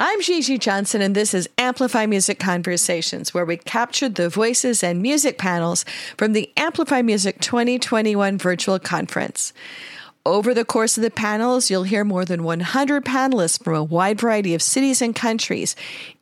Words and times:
I'm 0.00 0.20
Gigi 0.20 0.58
Johnson, 0.58 1.02
and 1.02 1.12
this 1.12 1.34
is 1.34 1.48
Amplify 1.58 2.06
Music 2.06 2.38
Conversations, 2.38 3.34
where 3.34 3.44
we 3.44 3.56
captured 3.56 4.14
the 4.14 4.28
voices 4.28 4.84
and 4.84 5.02
music 5.02 5.38
panels 5.38 5.84
from 6.16 6.34
the 6.34 6.52
Amplify 6.56 7.02
Music 7.02 7.40
2021 7.40 8.38
virtual 8.38 8.78
conference. 8.78 9.52
Over 10.24 10.54
the 10.54 10.64
course 10.64 10.96
of 10.96 11.02
the 11.02 11.10
panels, 11.10 11.68
you'll 11.68 11.82
hear 11.82 12.04
more 12.04 12.24
than 12.24 12.44
100 12.44 13.04
panelists 13.04 13.60
from 13.60 13.74
a 13.74 13.82
wide 13.82 14.20
variety 14.20 14.54
of 14.54 14.62
cities 14.62 15.02
and 15.02 15.16
countries, 15.16 15.74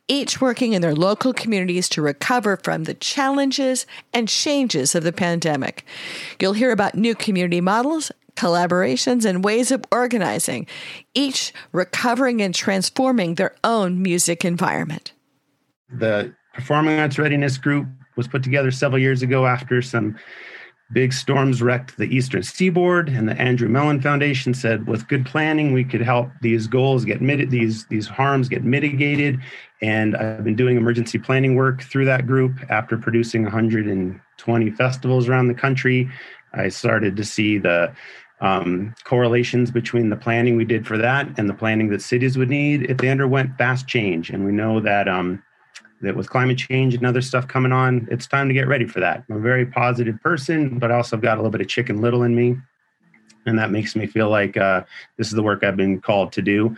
each 0.07 0.41
working 0.41 0.73
in 0.73 0.81
their 0.81 0.95
local 0.95 1.31
communities 1.31 1.87
to 1.89 2.01
recover 2.01 2.57
from 2.57 2.85
the 2.85 2.95
challenges 2.95 3.85
and 4.11 4.27
changes 4.27 4.95
of 4.95 5.03
the 5.03 5.13
pandemic. 5.13 5.85
You'll 6.41 6.53
hear 6.53 6.71
about 6.71 6.95
new 6.95 7.13
community 7.13 7.61
models 7.61 8.11
collaborations, 8.37 9.25
and 9.25 9.43
ways 9.43 9.71
of 9.71 9.83
organizing, 9.91 10.67
each 11.13 11.51
recovering 11.71 12.41
and 12.41 12.55
transforming 12.55 13.35
their 13.35 13.55
own 13.63 14.01
music 14.01 14.45
environment. 14.45 15.11
The 15.89 16.33
Performing 16.53 16.99
Arts 16.99 17.19
Readiness 17.19 17.57
Group 17.57 17.87
was 18.15 18.27
put 18.27 18.43
together 18.43 18.71
several 18.71 18.99
years 18.99 19.21
ago 19.21 19.45
after 19.45 19.81
some 19.81 20.17
big 20.91 21.11
storms 21.11 21.61
wrecked 21.61 21.97
the 21.97 22.05
eastern 22.15 22.41
seaboard 22.41 23.09
and 23.09 23.27
the 23.27 23.39
andrew 23.41 23.67
mellon 23.67 24.01
foundation 24.01 24.53
said 24.53 24.87
with 24.87 25.07
good 25.09 25.25
planning 25.25 25.73
we 25.73 25.83
could 25.83 26.01
help 26.01 26.29
these 26.41 26.65
goals 26.65 27.03
get 27.03 27.21
mit- 27.21 27.49
these 27.49 27.85
these 27.87 28.07
harms 28.07 28.47
get 28.47 28.63
mitigated 28.63 29.37
and 29.81 30.15
i've 30.15 30.45
been 30.45 30.55
doing 30.55 30.77
emergency 30.77 31.17
planning 31.17 31.55
work 31.55 31.83
through 31.83 32.05
that 32.05 32.25
group 32.25 32.53
after 32.69 32.97
producing 32.97 33.43
120 33.43 34.71
festivals 34.71 35.27
around 35.27 35.47
the 35.47 35.53
country 35.53 36.09
i 36.53 36.69
started 36.69 37.17
to 37.17 37.23
see 37.25 37.57
the 37.57 37.93
um, 38.39 38.93
correlations 39.03 39.71
between 39.71 40.09
the 40.09 40.15
planning 40.15 40.55
we 40.57 40.65
did 40.65 40.85
for 40.85 40.97
that 40.97 41.27
and 41.37 41.49
the 41.49 41.53
planning 41.53 41.89
that 41.89 42.01
cities 42.01 42.37
would 42.37 42.49
need 42.49 42.89
if 42.89 42.97
they 42.97 43.09
underwent 43.09 43.57
fast 43.57 43.87
change. 43.87 44.29
And 44.29 44.45
we 44.45 44.51
know 44.51 44.79
that 44.79 45.07
um, 45.07 45.41
that 46.01 46.15
with 46.15 46.29
climate 46.29 46.57
change 46.57 46.93
and 46.93 47.05
other 47.05 47.21
stuff 47.21 47.47
coming 47.47 47.71
on, 47.71 48.07
it's 48.11 48.27
time 48.27 48.47
to 48.47 48.53
get 48.53 48.67
ready 48.67 48.85
for 48.85 48.99
that. 48.99 49.23
I'm 49.29 49.37
a 49.37 49.39
very 49.39 49.65
positive 49.65 50.21
person, 50.21 50.77
but 50.77 50.91
also 50.91 51.15
I've 51.15 51.23
got 51.23 51.37
a 51.37 51.41
little 51.41 51.51
bit 51.51 51.61
of 51.61 51.67
chicken 51.67 52.01
little 52.01 52.23
in 52.23 52.35
me, 52.35 52.55
and 53.47 53.57
that 53.57 53.71
makes 53.71 53.95
me 53.95 54.05
feel 54.05 54.29
like 54.29 54.57
uh, 54.57 54.83
this 55.17 55.27
is 55.27 55.33
the 55.33 55.41
work 55.43 55.63
I've 55.63 55.77
been 55.77 55.99
called 55.99 56.31
to 56.33 56.41
do 56.41 56.75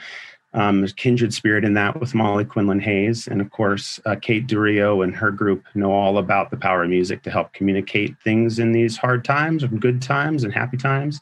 um, 0.53 0.85
kindred 0.95 1.33
spirit 1.33 1.63
in 1.63 1.73
that 1.75 1.99
with 1.99 2.15
Molly 2.15 2.45
Quinlan 2.45 2.79
Hayes. 2.79 3.27
And 3.27 3.41
of 3.41 3.51
course, 3.51 3.99
uh, 4.05 4.15
Kate 4.15 4.47
Durio 4.47 5.03
and 5.03 5.15
her 5.15 5.31
group 5.31 5.63
know 5.75 5.91
all 5.91 6.17
about 6.17 6.49
the 6.49 6.57
power 6.57 6.83
of 6.83 6.89
music 6.89 7.23
to 7.23 7.31
help 7.31 7.53
communicate 7.53 8.15
things 8.23 8.59
in 8.59 8.71
these 8.71 8.97
hard 8.97 9.23
times 9.23 9.63
and 9.63 9.81
good 9.81 10.01
times 10.01 10.43
and 10.43 10.53
happy 10.53 10.77
times. 10.77 11.19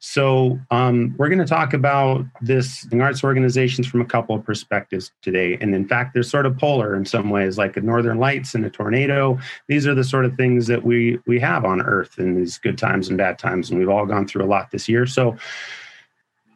So, 0.00 0.60
um, 0.70 1.14
we're 1.18 1.28
going 1.28 1.40
to 1.40 1.44
talk 1.44 1.74
about 1.74 2.24
this 2.40 2.86
in 2.92 3.00
arts 3.00 3.24
organizations 3.24 3.88
from 3.88 4.00
a 4.00 4.04
couple 4.04 4.36
of 4.36 4.44
perspectives 4.44 5.10
today. 5.22 5.58
And 5.60 5.74
in 5.74 5.88
fact, 5.88 6.14
they're 6.14 6.22
sort 6.22 6.46
of 6.46 6.56
polar 6.56 6.94
in 6.94 7.04
some 7.04 7.30
ways, 7.30 7.58
like 7.58 7.76
a 7.76 7.80
northern 7.80 8.18
lights 8.18 8.54
and 8.54 8.64
a 8.64 8.70
tornado. 8.70 9.40
These 9.66 9.88
are 9.88 9.94
the 9.94 10.04
sort 10.04 10.24
of 10.24 10.36
things 10.36 10.68
that 10.68 10.84
we 10.84 11.18
we 11.26 11.40
have 11.40 11.64
on 11.64 11.82
Earth 11.82 12.16
in 12.18 12.36
these 12.36 12.58
good 12.58 12.78
times 12.78 13.08
and 13.08 13.18
bad 13.18 13.40
times, 13.40 13.70
and 13.70 13.78
we've 13.78 13.88
all 13.88 14.06
gone 14.06 14.28
through 14.28 14.44
a 14.44 14.46
lot 14.46 14.70
this 14.70 14.88
year. 14.88 15.04
So, 15.04 15.36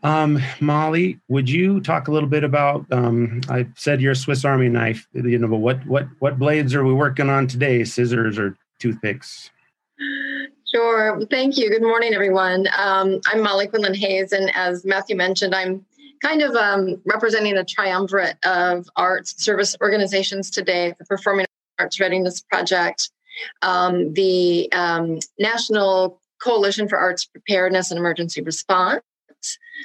um, 0.03 0.41
Molly, 0.61 1.21
would 1.29 1.49
you 1.49 1.81
talk 1.81 2.09
a 2.09 2.13
little 2.13 2.29
bit 2.29 2.45
about? 2.45 2.87
Um, 2.91 3.41
I 3.49 3.67
said 3.77 4.01
you're 4.01 4.13
a 4.13 4.17
Swiss 4.17 4.45
Army 4.45 4.69
knife. 4.69 5.07
You 5.13 5.39
know, 5.39 5.49
but 5.49 5.59
what 5.59 5.87
what 5.87 6.09
what 6.19 6.39
blades 6.39 6.75
are 6.75 6.85
we 6.85 6.93
working 6.93 7.31
on 7.31 7.47
today? 7.47 7.85
Scissors 7.85 8.39
or 8.39 8.57
toothpicks? 8.79 9.51
Sure. 10.73 11.21
Thank 11.31 11.59
you. 11.59 11.69
Good 11.69 11.83
morning, 11.83 12.15
everyone. 12.15 12.67
Um, 12.77 13.21
I'm 13.27 13.43
Molly 13.43 13.69
Quinlan 13.69 13.95
Hayes, 13.95 14.33
and 14.33 14.51
as 14.57 14.85
Matthew 14.85 15.17
mentioned, 15.17 15.55
I'm 15.55 15.85
kind 16.23 16.43
of 16.43 16.55
um, 16.57 17.01
representing 17.05 17.57
a 17.57 17.65
triumvirate 17.65 18.39
of 18.45 18.89
arts 18.97 19.45
service 19.45 19.77
organizations 19.81 20.51
today, 20.51 20.95
the 20.99 21.05
Performing 21.05 21.47
Arts 21.79 22.01
Readiness 22.01 22.41
Project, 22.41 23.11
um, 23.61 24.15
the 24.15 24.73
um, 24.73 25.19
National 25.39 26.21
Coalition 26.43 26.89
for 26.89 26.99
Arts 26.99 27.27
Preparedness 27.27 27.91
and 27.91 27.99
Emergency 27.99 28.41
Response, 28.41 29.03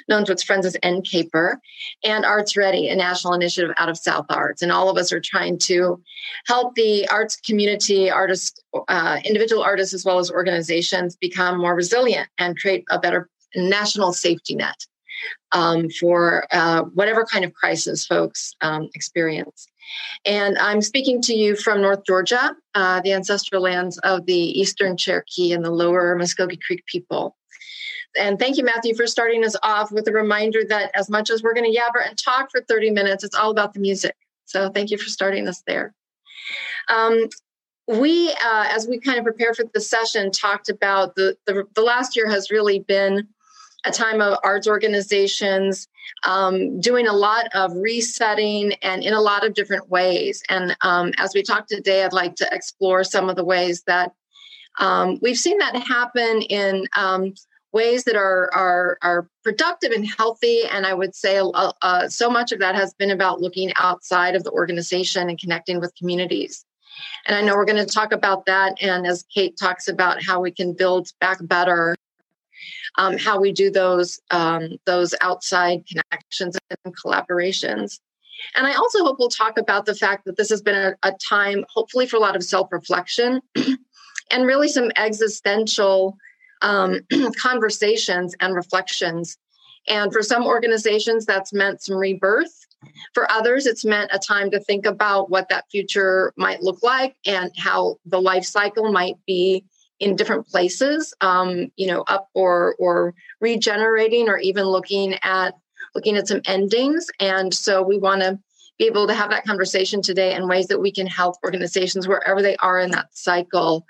known 0.08 0.24
to 0.24 0.32
its 0.32 0.42
friends 0.42 0.66
as 0.66 0.76
NCAPER, 0.82 1.56
and 2.04 2.24
Arts 2.24 2.56
Ready, 2.56 2.88
a 2.88 2.96
national 2.96 3.34
initiative 3.34 3.74
out 3.78 3.88
of 3.88 3.98
South 3.98 4.26
Arts. 4.28 4.62
And 4.62 4.72
all 4.72 4.88
of 4.88 4.96
us 4.96 5.12
are 5.12 5.20
trying 5.20 5.58
to 5.60 6.00
help 6.46 6.74
the 6.74 7.08
arts 7.08 7.36
community, 7.36 8.10
artists, 8.10 8.60
uh, 8.88 9.18
individual 9.24 9.62
artists, 9.62 9.94
as 9.94 10.04
well 10.04 10.18
as 10.18 10.30
organizations 10.30 11.16
become 11.16 11.58
more 11.58 11.74
resilient 11.74 12.28
and 12.38 12.58
create 12.58 12.84
a 12.90 12.98
better 12.98 13.28
national 13.56 14.12
safety 14.12 14.54
net 14.54 14.86
um, 15.52 15.88
for 15.90 16.46
uh, 16.52 16.82
whatever 16.94 17.24
kind 17.24 17.44
of 17.44 17.54
crisis 17.54 18.06
folks 18.06 18.54
um, 18.60 18.88
experience. 18.94 19.66
And 20.24 20.58
I'm 20.58 20.82
speaking 20.82 21.22
to 21.22 21.34
you 21.34 21.56
from 21.56 21.80
North 21.80 22.04
Georgia, 22.04 22.54
uh, 22.74 23.00
the 23.00 23.12
ancestral 23.12 23.62
lands 23.62 23.98
of 23.98 24.26
the 24.26 24.60
Eastern 24.60 24.96
Cherokee 24.96 25.52
and 25.52 25.64
the 25.64 25.70
lower 25.70 26.16
Muskogee 26.16 26.60
Creek 26.60 26.84
people. 26.86 27.36
And 28.16 28.38
thank 28.38 28.56
you, 28.56 28.64
Matthew, 28.64 28.94
for 28.94 29.06
starting 29.06 29.44
us 29.44 29.56
off 29.62 29.92
with 29.92 30.08
a 30.08 30.12
reminder 30.12 30.64
that 30.68 30.90
as 30.94 31.10
much 31.10 31.30
as 31.30 31.42
we're 31.42 31.54
going 31.54 31.70
to 31.70 31.78
yabber 31.78 32.06
and 32.06 32.16
talk 32.16 32.50
for 32.50 32.60
30 32.62 32.90
minutes, 32.90 33.24
it's 33.24 33.34
all 33.34 33.50
about 33.50 33.74
the 33.74 33.80
music. 33.80 34.16
So 34.44 34.70
thank 34.70 34.90
you 34.90 34.98
for 34.98 35.08
starting 35.08 35.46
us 35.46 35.62
there. 35.66 35.94
Um, 36.88 37.28
we, 37.86 38.30
uh, 38.30 38.66
as 38.70 38.86
we 38.86 38.98
kind 38.98 39.18
of 39.18 39.24
prepared 39.24 39.56
for 39.56 39.64
the 39.72 39.80
session, 39.80 40.30
talked 40.30 40.68
about 40.68 41.16
the, 41.16 41.36
the, 41.46 41.64
the 41.74 41.82
last 41.82 42.16
year 42.16 42.28
has 42.28 42.50
really 42.50 42.80
been 42.80 43.28
a 43.84 43.90
time 43.90 44.20
of 44.20 44.38
arts 44.42 44.66
organizations 44.66 45.88
um, 46.24 46.80
doing 46.80 47.06
a 47.06 47.12
lot 47.12 47.46
of 47.54 47.72
resetting 47.74 48.72
and 48.82 49.02
in 49.02 49.14
a 49.14 49.20
lot 49.20 49.46
of 49.46 49.54
different 49.54 49.88
ways. 49.88 50.42
And 50.48 50.76
um, 50.82 51.12
as 51.18 51.32
we 51.34 51.42
talk 51.42 51.66
today, 51.66 52.04
I'd 52.04 52.12
like 52.12 52.34
to 52.36 52.48
explore 52.52 53.04
some 53.04 53.28
of 53.28 53.36
the 53.36 53.44
ways 53.44 53.82
that 53.86 54.12
um, 54.80 55.18
we've 55.22 55.36
seen 55.36 55.58
that 55.58 55.76
happen 55.76 56.42
in 56.42 56.86
um, 56.96 57.34
ways 57.72 58.04
that 58.04 58.16
are 58.16 58.50
are 58.54 58.98
are 59.02 59.28
productive 59.44 59.92
and 59.92 60.06
healthy. 60.06 60.62
And 60.70 60.86
i 60.86 60.94
would 60.94 61.14
say 61.14 61.38
uh, 61.38 61.72
uh, 61.82 62.08
so 62.08 62.30
much 62.30 62.52
of 62.52 62.58
that 62.60 62.74
has 62.74 62.94
been 62.94 63.10
about 63.10 63.40
looking 63.40 63.72
outside 63.76 64.34
of 64.34 64.44
the 64.44 64.50
organization 64.50 65.28
and 65.28 65.38
connecting 65.38 65.80
with 65.80 65.94
communities. 65.96 66.64
And 67.26 67.36
i 67.36 67.42
know 67.42 67.54
we're 67.54 67.64
going 67.64 67.84
to 67.84 67.92
talk 67.92 68.12
about 68.12 68.46
that. 68.46 68.80
And 68.80 69.06
as 69.06 69.24
kate 69.34 69.56
talks 69.58 69.88
about 69.88 70.22
how 70.22 70.40
we 70.40 70.50
can 70.50 70.72
build 70.72 71.08
back 71.20 71.38
better 71.42 71.94
um, 72.96 73.16
how 73.16 73.40
we 73.40 73.52
do 73.52 73.70
those 73.70 74.20
um, 74.30 74.76
those 74.84 75.14
outside 75.20 75.84
connections 75.86 76.56
and 76.84 76.96
collaborations. 76.96 78.00
And 78.56 78.66
i 78.66 78.74
also 78.74 79.00
hope 79.00 79.18
we'll 79.18 79.28
talk 79.28 79.58
about 79.58 79.84
the 79.84 79.94
fact 79.94 80.24
that 80.24 80.36
this 80.36 80.48
has 80.48 80.62
been 80.62 80.76
a, 80.76 80.94
a 81.02 81.12
time 81.28 81.64
hopefully 81.68 82.06
for 82.06 82.16
a 82.16 82.20
lot 82.20 82.36
of 82.36 82.42
self-reflection 82.42 83.40
and 84.30 84.46
really 84.46 84.68
some 84.68 84.90
existential 84.96 86.16
um, 86.62 87.00
conversations 87.40 88.34
and 88.40 88.54
reflections. 88.54 89.36
And 89.88 90.12
for 90.12 90.22
some 90.22 90.44
organizations, 90.44 91.24
that's 91.24 91.52
meant 91.52 91.82
some 91.82 91.96
rebirth. 91.96 92.52
For 93.14 93.30
others, 93.30 93.66
it's 93.66 93.84
meant 93.84 94.10
a 94.12 94.18
time 94.18 94.50
to 94.50 94.60
think 94.60 94.86
about 94.86 95.30
what 95.30 95.48
that 95.48 95.64
future 95.70 96.32
might 96.36 96.62
look 96.62 96.82
like 96.82 97.16
and 97.26 97.50
how 97.56 97.96
the 98.06 98.20
life 98.20 98.44
cycle 98.44 98.92
might 98.92 99.16
be 99.26 99.64
in 99.98 100.14
different 100.14 100.46
places, 100.46 101.12
um, 101.20 101.72
you 101.76 101.86
know, 101.86 102.02
up 102.02 102.28
or 102.34 102.76
or 102.78 103.14
regenerating, 103.40 104.28
or 104.28 104.38
even 104.38 104.64
looking 104.64 105.16
at 105.22 105.54
looking 105.94 106.16
at 106.16 106.28
some 106.28 106.42
endings. 106.44 107.06
And 107.18 107.52
so 107.52 107.82
we 107.82 107.98
want 107.98 108.20
to 108.20 108.38
be 108.78 108.86
able 108.86 109.06
to 109.06 109.14
have 109.14 109.30
that 109.30 109.44
conversation 109.44 110.00
today 110.00 110.34
and 110.34 110.48
ways 110.48 110.68
that 110.68 110.80
we 110.80 110.92
can 110.92 111.06
help 111.06 111.36
organizations 111.44 112.06
wherever 112.06 112.40
they 112.40 112.56
are 112.56 112.78
in 112.78 112.90
that 112.92 113.08
cycle 113.16 113.84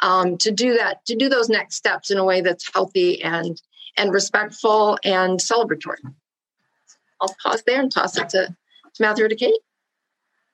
um, 0.00 0.38
to 0.38 0.50
do 0.50 0.76
that 0.76 1.04
to 1.06 1.14
do 1.14 1.28
those 1.28 1.48
next 1.48 1.76
steps 1.76 2.10
in 2.10 2.18
a 2.18 2.24
way 2.24 2.40
that's 2.40 2.72
healthy 2.72 3.22
and 3.22 3.60
and 3.96 4.12
respectful 4.12 4.98
and 5.04 5.38
celebratory. 5.38 5.98
I'll 7.20 7.34
pause 7.42 7.62
there 7.66 7.80
and 7.80 7.92
toss 7.92 8.16
it 8.16 8.30
to, 8.30 8.46
to 8.94 9.02
matthew 9.02 9.26
or 9.26 9.28
to 9.28 9.36
kate. 9.36 9.60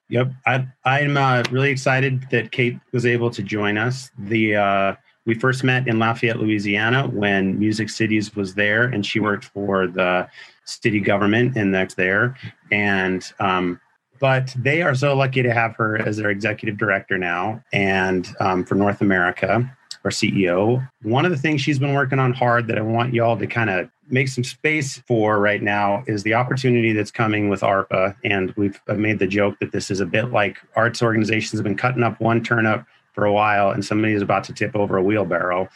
Yep 0.09 0.33
I, 0.47 0.67
i'm 0.85 1.17
uh, 1.17 1.44
really 1.50 1.71
excited 1.71 2.27
that 2.31 2.53
kate 2.53 2.79
was 2.93 3.06
able 3.06 3.31
to 3.31 3.43
join 3.43 3.79
us. 3.79 4.11
The 4.19 4.56
uh, 4.56 4.94
we 5.27 5.35
first 5.35 5.62
met 5.62 5.87
in 5.87 5.99
lafayette 5.99 6.41
louisiana 6.41 7.06
when 7.09 7.59
music 7.59 7.88
cities 7.88 8.35
was 8.35 8.55
there 8.55 8.85
and 8.85 9.06
she 9.06 9.21
worked 9.21 9.44
for 9.47 9.87
the 9.87 10.29
city 10.67 11.01
government 11.01 11.57
and 11.57 11.75
that's 11.75 11.95
there. 11.95 12.37
And 12.71 13.25
um, 13.41 13.81
but 14.21 14.55
they 14.57 14.83
are 14.83 14.95
so 14.95 15.15
lucky 15.15 15.43
to 15.43 15.53
have 15.53 15.75
her 15.77 15.99
as 15.99 16.17
their 16.17 16.31
executive 16.31 16.79
director 16.79 17.19
now 17.19 17.63
and 17.73 18.29
um, 18.41 18.65
for 18.65 18.75
North 18.75 19.01
America, 19.01 19.71
our 20.05 20.11
CEO. 20.11 20.87
One 21.03 21.25
of 21.25 21.31
the 21.31 21.37
things 21.37 21.61
she's 21.61 21.79
been 21.79 21.95
working 21.95 22.19
on 22.19 22.33
hard 22.33 22.67
that 22.69 22.79
I 22.79 22.83
want 22.83 23.13
y'all 23.13 23.37
to 23.37 23.47
kind 23.47 23.71
of 23.71 23.91
make 24.09 24.29
some 24.29 24.45
space 24.45 24.99
for 25.07 25.39
right 25.41 25.63
now 25.63 26.05
is 26.07 26.23
the 26.23 26.35
opportunity 26.35 26.93
that's 26.93 27.11
coming 27.11 27.49
with 27.49 27.61
ARPA. 27.61 28.17
And 28.25 28.53
we've 28.57 28.81
made 28.89 29.19
the 29.19 29.27
joke 29.27 29.59
that 29.61 29.73
this 29.73 29.91
is 29.91 30.01
a 30.01 30.07
bit 30.07 30.31
like 30.31 30.59
arts 30.77 31.03
organizations 31.03 31.59
have 31.59 31.65
been 31.65 31.77
cutting 31.77 32.03
up 32.03 32.21
one 32.21 32.43
turnip 32.43 32.85
for 33.12 33.25
a 33.25 33.33
while 33.33 33.71
and 33.71 33.85
somebody 33.85 34.15
is 34.15 34.23
about 34.23 34.45
to 34.45 34.53
tip 34.53 34.77
over 34.77 34.97
a 34.97 35.03
wheelbarrow. 35.03 35.69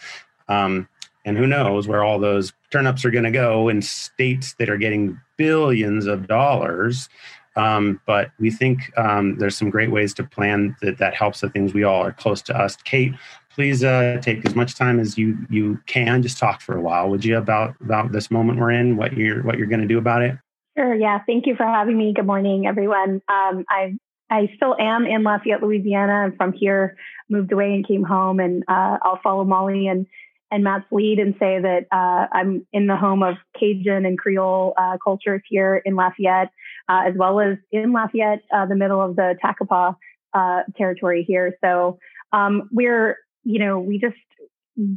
Um, 0.49 0.89
and 1.25 1.37
who 1.37 1.47
knows 1.47 1.87
where 1.87 2.03
all 2.05 2.19
those 2.19 2.53
turnips 2.71 3.05
are 3.05 3.11
going 3.11 3.25
to 3.25 3.31
go 3.31 3.69
in 3.69 3.83
states 3.83 4.55
that 4.59 4.71
are 4.71 4.79
getting 4.79 5.21
billions 5.37 6.07
of 6.07 6.27
dollars 6.27 7.09
Um, 7.57 8.01
but 8.07 8.31
we 8.39 8.51
think 8.51 8.97
um, 8.97 9.37
there's 9.39 9.57
some 9.57 9.71
great 9.71 9.91
ways 9.91 10.15
to 10.15 10.25
plan 10.25 10.77
that 10.83 10.99
that 10.99 11.15
helps 11.15 11.41
the 11.41 11.51
things 11.51 11.75
we 11.75 11.83
all 11.83 12.03
are 12.03 12.13
close 12.13 12.41
to 12.43 12.57
us. 12.57 12.77
Kate, 12.77 13.13
please 13.53 13.83
uh, 13.83 14.19
take 14.23 14.47
as 14.47 14.55
much 14.55 14.77
time 14.77 15.01
as 15.01 15.19
you 15.19 15.37
you 15.51 15.81
can. 15.87 16.23
Just 16.23 16.39
talk 16.39 16.61
for 16.61 16.77
a 16.77 16.81
while, 16.81 17.11
would 17.11 17.25
you, 17.25 17.37
about 17.37 17.75
about 17.81 18.13
this 18.13 18.31
moment 18.31 18.61
we're 18.61 18.71
in, 18.71 18.97
what 18.97 19.15
you're 19.15 19.43
what 19.43 19.59
you're 19.59 19.67
going 19.67 19.81
to 19.81 19.89
do 19.89 19.99
about 19.99 20.23
it? 20.23 20.39
Sure. 20.79 20.95
Yeah. 20.95 21.19
Thank 21.27 21.47
you 21.47 21.57
for 21.57 21.67
having 21.67 21.99
me. 21.99 22.13
Good 22.15 22.27
morning, 22.27 22.67
everyone. 22.67 23.21
Um, 23.29 23.65
I 23.69 23.99
I 24.31 24.53
still 24.55 24.77
am 24.79 25.05
in 25.05 25.25
Lafayette, 25.25 25.63
Louisiana. 25.63 26.13
I'm 26.13 26.37
from 26.37 26.53
here, 26.53 26.97
moved 27.29 27.51
away 27.51 27.75
and 27.75 27.87
came 27.87 28.05
home, 28.05 28.39
and 28.39 28.63
uh, 28.69 28.99
I'll 29.03 29.21
follow 29.23 29.45
Molly 29.45 29.89
and 29.89 30.07
and 30.50 30.64
Matt's 30.64 30.87
lead 30.91 31.19
and 31.19 31.35
say 31.38 31.61
that 31.61 31.87
uh, 31.93 32.26
I'm 32.32 32.67
in 32.73 32.87
the 32.87 32.97
home 32.97 33.23
of 33.23 33.37
Cajun 33.58 34.05
and 34.05 34.19
Creole 34.19 34.75
uh, 34.76 34.97
cultures 35.02 35.43
here 35.49 35.81
in 35.85 35.94
Lafayette, 35.94 36.50
uh, 36.88 37.02
as 37.06 37.14
well 37.17 37.41
as 37.41 37.56
in 37.70 37.93
Lafayette, 37.93 38.43
uh, 38.52 38.67
the 38.67 38.75
middle 38.75 39.00
of 39.00 39.17
the 39.17 39.37
Takapa 39.44 39.97
uh, 40.35 40.61
territory 40.76 41.25
here. 41.26 41.56
So 41.62 41.99
um, 42.32 42.69
we're, 42.73 43.19
you 43.44 43.58
know, 43.58 43.79
we 43.79 43.99
just 43.99 44.17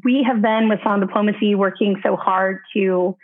we 0.03 0.25
have 0.27 0.41
been 0.41 0.69
with 0.69 0.79
Sound 0.83 1.01
Diplomacy 1.01 1.55
working 1.55 1.99
so 2.03 2.15
hard 2.15 2.59
to 2.75 3.17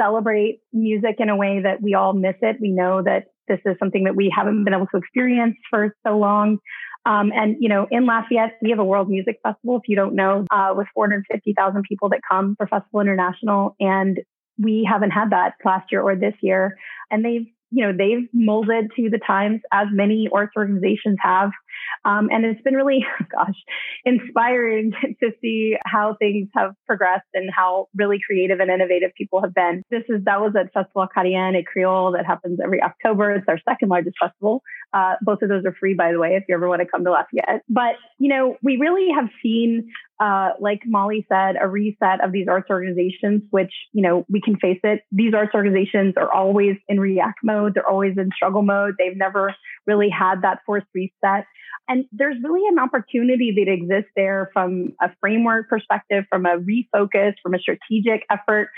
celebrate 0.00 0.60
music 0.72 1.16
in 1.18 1.28
a 1.28 1.36
way 1.36 1.60
that 1.62 1.82
we 1.82 1.94
all 1.94 2.12
miss 2.12 2.34
it. 2.42 2.56
We 2.60 2.70
know 2.70 3.02
that 3.02 3.26
this 3.48 3.60
is 3.64 3.76
something 3.78 4.04
that 4.04 4.16
we 4.16 4.32
haven't 4.34 4.64
been 4.64 4.74
able 4.74 4.86
to 4.88 4.96
experience 4.96 5.56
for 5.70 5.94
so 6.06 6.18
long. 6.18 6.58
Um, 7.04 7.32
and, 7.34 7.56
you 7.60 7.68
know, 7.68 7.86
in 7.90 8.06
Lafayette, 8.06 8.58
we 8.62 8.70
have 8.70 8.78
a 8.78 8.84
World 8.84 9.08
Music 9.08 9.40
Festival, 9.42 9.76
if 9.76 9.88
you 9.88 9.96
don't 9.96 10.14
know, 10.14 10.44
uh, 10.50 10.72
with 10.76 10.86
450,000 10.94 11.82
people 11.88 12.08
that 12.10 12.20
come 12.28 12.54
for 12.56 12.66
Festival 12.66 13.00
International. 13.00 13.74
And 13.80 14.20
we 14.58 14.88
haven't 14.88 15.10
had 15.10 15.30
that 15.30 15.54
last 15.64 15.90
year 15.90 16.00
or 16.02 16.14
this 16.14 16.34
year. 16.40 16.76
And 17.10 17.24
they've 17.24 17.46
you 17.72 17.86
know, 17.86 17.92
they've 17.96 18.28
molded 18.34 18.90
to 18.96 19.08
the 19.08 19.18
times 19.18 19.62
as 19.72 19.86
many 19.90 20.28
arts 20.32 20.52
organizations 20.56 21.16
have. 21.22 21.50
Um, 22.04 22.28
and 22.30 22.44
it's 22.44 22.60
been 22.60 22.74
really, 22.74 23.04
gosh, 23.32 23.56
inspiring 24.04 24.92
to 25.22 25.30
see 25.40 25.76
how 25.86 26.16
things 26.18 26.48
have 26.54 26.74
progressed 26.86 27.28
and 27.32 27.50
how 27.50 27.88
really 27.96 28.18
creative 28.24 28.60
and 28.60 28.70
innovative 28.70 29.12
people 29.16 29.40
have 29.40 29.54
been. 29.54 29.82
This 29.90 30.02
is, 30.10 30.22
that 30.24 30.40
was 30.40 30.52
at 30.54 30.72
Festival 30.74 31.06
Acadiens 31.08 31.58
et 31.58 31.64
Creoles 31.64 32.14
that 32.14 32.26
happens 32.26 32.60
every 32.62 32.82
October. 32.82 33.32
It's 33.32 33.48
our 33.48 33.58
second 33.66 33.88
largest 33.88 34.16
festival. 34.20 34.62
Uh, 34.94 35.14
both 35.22 35.40
of 35.42 35.48
those 35.48 35.64
are 35.64 35.74
free, 35.78 35.94
by 35.94 36.12
the 36.12 36.18
way, 36.18 36.36
if 36.36 36.44
you 36.48 36.54
ever 36.54 36.68
want 36.68 36.80
to 36.80 36.86
come 36.86 37.04
to 37.04 37.10
Lafayette. 37.10 37.62
But, 37.68 37.94
you 38.18 38.28
know, 38.28 38.56
we 38.62 38.76
really 38.76 39.08
have 39.14 39.28
seen 39.42 39.90
uh, 40.22 40.50
like 40.60 40.82
Molly 40.86 41.26
said, 41.28 41.56
a 41.60 41.66
reset 41.66 42.24
of 42.24 42.30
these 42.30 42.46
arts 42.48 42.68
organizations, 42.70 43.42
which, 43.50 43.72
you 43.92 44.02
know, 44.02 44.24
we 44.28 44.40
can 44.40 44.56
face 44.56 44.78
it. 44.84 45.00
These 45.10 45.34
arts 45.34 45.50
organizations 45.52 46.14
are 46.16 46.32
always 46.32 46.76
in 46.88 47.00
react 47.00 47.40
mode. 47.42 47.74
They're 47.74 47.88
always 47.88 48.16
in 48.16 48.30
struggle 48.36 48.62
mode. 48.62 48.94
They've 48.98 49.16
never 49.16 49.52
really 49.84 50.10
had 50.10 50.42
that 50.42 50.60
forced 50.64 50.86
reset. 50.94 51.46
And 51.88 52.04
there's 52.12 52.36
really 52.40 52.62
an 52.68 52.78
opportunity 52.78 53.52
that 53.56 53.72
exists 53.72 54.12
there 54.14 54.50
from 54.52 54.92
a 55.02 55.10
framework 55.20 55.68
perspective, 55.68 56.24
from 56.30 56.46
a 56.46 56.56
refocus, 56.56 57.32
from 57.42 57.54
a 57.54 57.58
strategic 57.58 58.24
effort. 58.30 58.68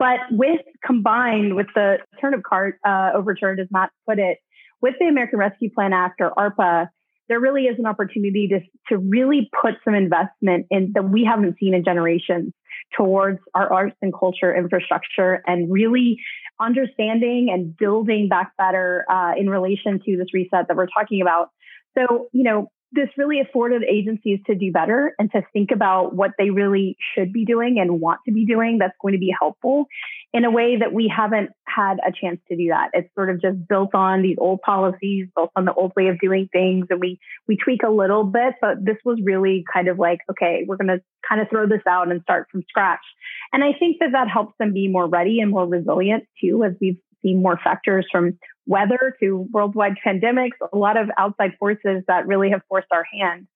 But 0.00 0.18
with 0.30 0.60
combined 0.84 1.54
with 1.54 1.68
the 1.76 1.98
turnip 2.20 2.42
cart 2.42 2.80
uh, 2.84 3.10
overturned, 3.14 3.60
as 3.60 3.68
Matt 3.70 3.90
put 4.08 4.18
it, 4.18 4.38
with 4.80 4.94
the 5.00 5.06
American 5.06 5.38
Rescue 5.38 5.70
Plan 5.70 5.92
Act 5.92 6.20
or 6.20 6.32
ARPA, 6.32 6.88
there 7.28 7.40
really 7.40 7.64
is 7.64 7.78
an 7.78 7.86
opportunity 7.86 8.48
to, 8.48 8.60
to 8.88 8.98
really 8.98 9.50
put 9.60 9.74
some 9.84 9.94
investment 9.94 10.66
in 10.70 10.92
that 10.94 11.08
we 11.08 11.24
haven't 11.24 11.56
seen 11.60 11.74
in 11.74 11.84
generations 11.84 12.52
towards 12.96 13.38
our 13.54 13.70
arts 13.70 13.96
and 14.00 14.12
culture 14.18 14.54
infrastructure 14.54 15.42
and 15.46 15.70
really 15.70 16.18
understanding 16.60 17.48
and 17.52 17.76
building 17.76 18.28
back 18.28 18.52
better 18.56 19.04
uh, 19.10 19.32
in 19.36 19.50
relation 19.50 20.00
to 20.04 20.16
this 20.16 20.32
reset 20.32 20.68
that 20.68 20.76
we're 20.76 20.86
talking 20.86 21.20
about. 21.20 21.50
So, 21.96 22.28
you 22.32 22.44
know, 22.44 22.70
this 22.92 23.08
really 23.16 23.40
afforded 23.40 23.82
agencies 23.82 24.40
to 24.46 24.54
do 24.54 24.72
better 24.72 25.14
and 25.18 25.30
to 25.32 25.42
think 25.52 25.70
about 25.70 26.14
what 26.14 26.30
they 26.38 26.50
really 26.50 26.96
should 27.14 27.32
be 27.32 27.44
doing 27.44 27.78
and 27.78 28.00
want 28.00 28.20
to 28.26 28.32
be 28.32 28.46
doing 28.46 28.78
that's 28.78 28.96
going 29.02 29.12
to 29.12 29.18
be 29.18 29.34
helpful 29.38 29.86
in 30.32 30.44
a 30.44 30.50
way 30.50 30.76
that 30.78 30.92
we 30.92 31.12
haven't 31.14 31.50
had 31.66 31.98
a 32.06 32.12
chance 32.12 32.40
to 32.48 32.56
do 32.56 32.68
that. 32.68 32.90
It's 32.94 33.12
sort 33.14 33.30
of 33.30 33.40
just 33.40 33.56
built 33.68 33.94
on 33.94 34.22
these 34.22 34.36
old 34.38 34.60
policies, 34.62 35.28
built 35.34 35.50
on 35.54 35.64
the 35.64 35.74
old 35.74 35.92
way 35.96 36.08
of 36.08 36.18
doing 36.18 36.48
things, 36.52 36.86
and 36.90 37.00
we 37.00 37.18
we 37.46 37.56
tweak 37.56 37.82
a 37.82 37.90
little 37.90 38.24
bit, 38.24 38.54
but 38.60 38.84
this 38.84 38.96
was 39.04 39.18
really 39.22 39.64
kind 39.72 39.88
of 39.88 39.98
like, 39.98 40.20
okay, 40.30 40.64
we're 40.66 40.76
going 40.76 40.88
to 40.88 41.02
kind 41.28 41.40
of 41.40 41.48
throw 41.50 41.66
this 41.66 41.82
out 41.86 42.10
and 42.10 42.22
start 42.22 42.48
from 42.50 42.62
scratch. 42.68 43.04
And 43.52 43.62
I 43.62 43.72
think 43.78 43.98
that 44.00 44.12
that 44.12 44.28
helps 44.28 44.54
them 44.58 44.72
be 44.72 44.88
more 44.88 45.06
ready 45.06 45.40
and 45.40 45.50
more 45.50 45.66
resilient 45.66 46.24
too, 46.40 46.64
as 46.64 46.72
we've 46.80 46.98
seen 47.22 47.42
more 47.42 47.58
factors 47.62 48.06
from 48.10 48.38
weather 48.66 49.16
to 49.20 49.46
worldwide 49.52 49.94
pandemics, 50.04 50.52
a 50.72 50.76
lot 50.76 50.96
of 50.96 51.08
outside 51.18 51.52
forces 51.58 52.02
that 52.06 52.26
really 52.26 52.50
have 52.50 52.60
forced 52.68 52.88
our 52.92 53.04
hand. 53.04 53.46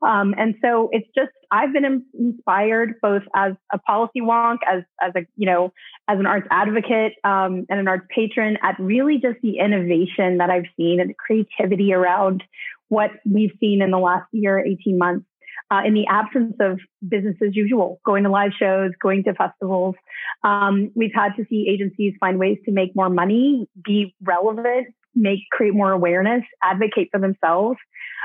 Um, 0.00 0.34
and 0.38 0.54
so 0.62 0.90
it's 0.92 1.08
just 1.14 1.32
I've 1.50 1.72
been 1.72 2.04
inspired 2.16 2.94
both 3.02 3.22
as 3.34 3.54
a 3.72 3.78
policy 3.78 4.20
wonk, 4.20 4.58
as 4.66 4.84
as 5.02 5.12
a 5.16 5.26
you 5.36 5.46
know 5.46 5.72
as 6.06 6.20
an 6.20 6.26
arts 6.26 6.46
advocate 6.50 7.14
um, 7.24 7.66
and 7.68 7.80
an 7.80 7.88
arts 7.88 8.06
patron 8.14 8.58
at 8.62 8.78
really 8.78 9.18
just 9.20 9.38
the 9.42 9.58
innovation 9.58 10.38
that 10.38 10.50
I've 10.50 10.70
seen 10.76 11.00
and 11.00 11.10
the 11.10 11.14
creativity 11.14 11.92
around 11.92 12.44
what 12.88 13.10
we've 13.28 13.52
seen 13.58 13.82
in 13.82 13.90
the 13.90 13.98
last 13.98 14.28
year, 14.32 14.58
18 14.64 14.98
months 14.98 15.26
uh, 15.70 15.82
in 15.84 15.94
the 15.94 16.06
absence 16.08 16.56
of 16.60 16.78
business 17.06 17.36
as 17.46 17.54
usual, 17.54 18.00
going 18.04 18.24
to 18.24 18.30
live 18.30 18.52
shows, 18.58 18.92
going 19.00 19.24
to 19.24 19.34
festivals. 19.34 19.94
Um, 20.42 20.90
we've 20.94 21.14
had 21.14 21.34
to 21.36 21.44
see 21.48 21.68
agencies 21.68 22.14
find 22.20 22.38
ways 22.38 22.58
to 22.64 22.72
make 22.72 22.94
more 22.96 23.10
money, 23.10 23.68
be 23.84 24.14
relevant, 24.22 24.88
make 25.14 25.40
create 25.52 25.74
more 25.74 25.92
awareness, 25.92 26.42
advocate 26.62 27.08
for 27.10 27.20
themselves. 27.20 27.78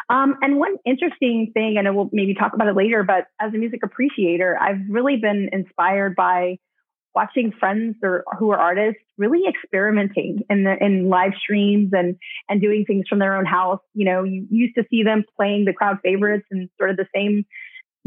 Um, 0.09 0.35
and 0.41 0.57
one 0.57 0.75
interesting 0.85 1.51
thing, 1.53 1.77
and 1.77 1.95
we'll 1.95 2.09
maybe 2.11 2.33
talk 2.33 2.53
about 2.53 2.67
it 2.67 2.75
later, 2.75 3.03
but 3.03 3.25
as 3.41 3.53
a 3.53 3.57
music 3.57 3.81
appreciator, 3.83 4.57
I've 4.59 4.81
really 4.89 5.17
been 5.17 5.49
inspired 5.51 6.15
by 6.15 6.57
watching 7.15 7.51
friends 7.59 7.95
or 8.03 8.23
who 8.39 8.51
are 8.51 8.57
artists 8.57 8.99
really 9.17 9.41
experimenting 9.47 10.41
in 10.49 10.63
the 10.63 10.75
in 10.83 11.09
live 11.09 11.33
streams 11.39 11.91
and 11.93 12.15
and 12.49 12.61
doing 12.61 12.85
things 12.85 13.07
from 13.07 13.19
their 13.19 13.35
own 13.35 13.45
house. 13.45 13.79
You 13.93 14.05
know, 14.05 14.23
you 14.23 14.47
used 14.49 14.75
to 14.75 14.83
see 14.89 15.03
them 15.03 15.23
playing 15.37 15.65
the 15.65 15.73
crowd 15.73 15.97
favorites 16.03 16.45
and 16.51 16.69
sort 16.77 16.89
of 16.89 16.97
the 16.97 17.07
same 17.13 17.45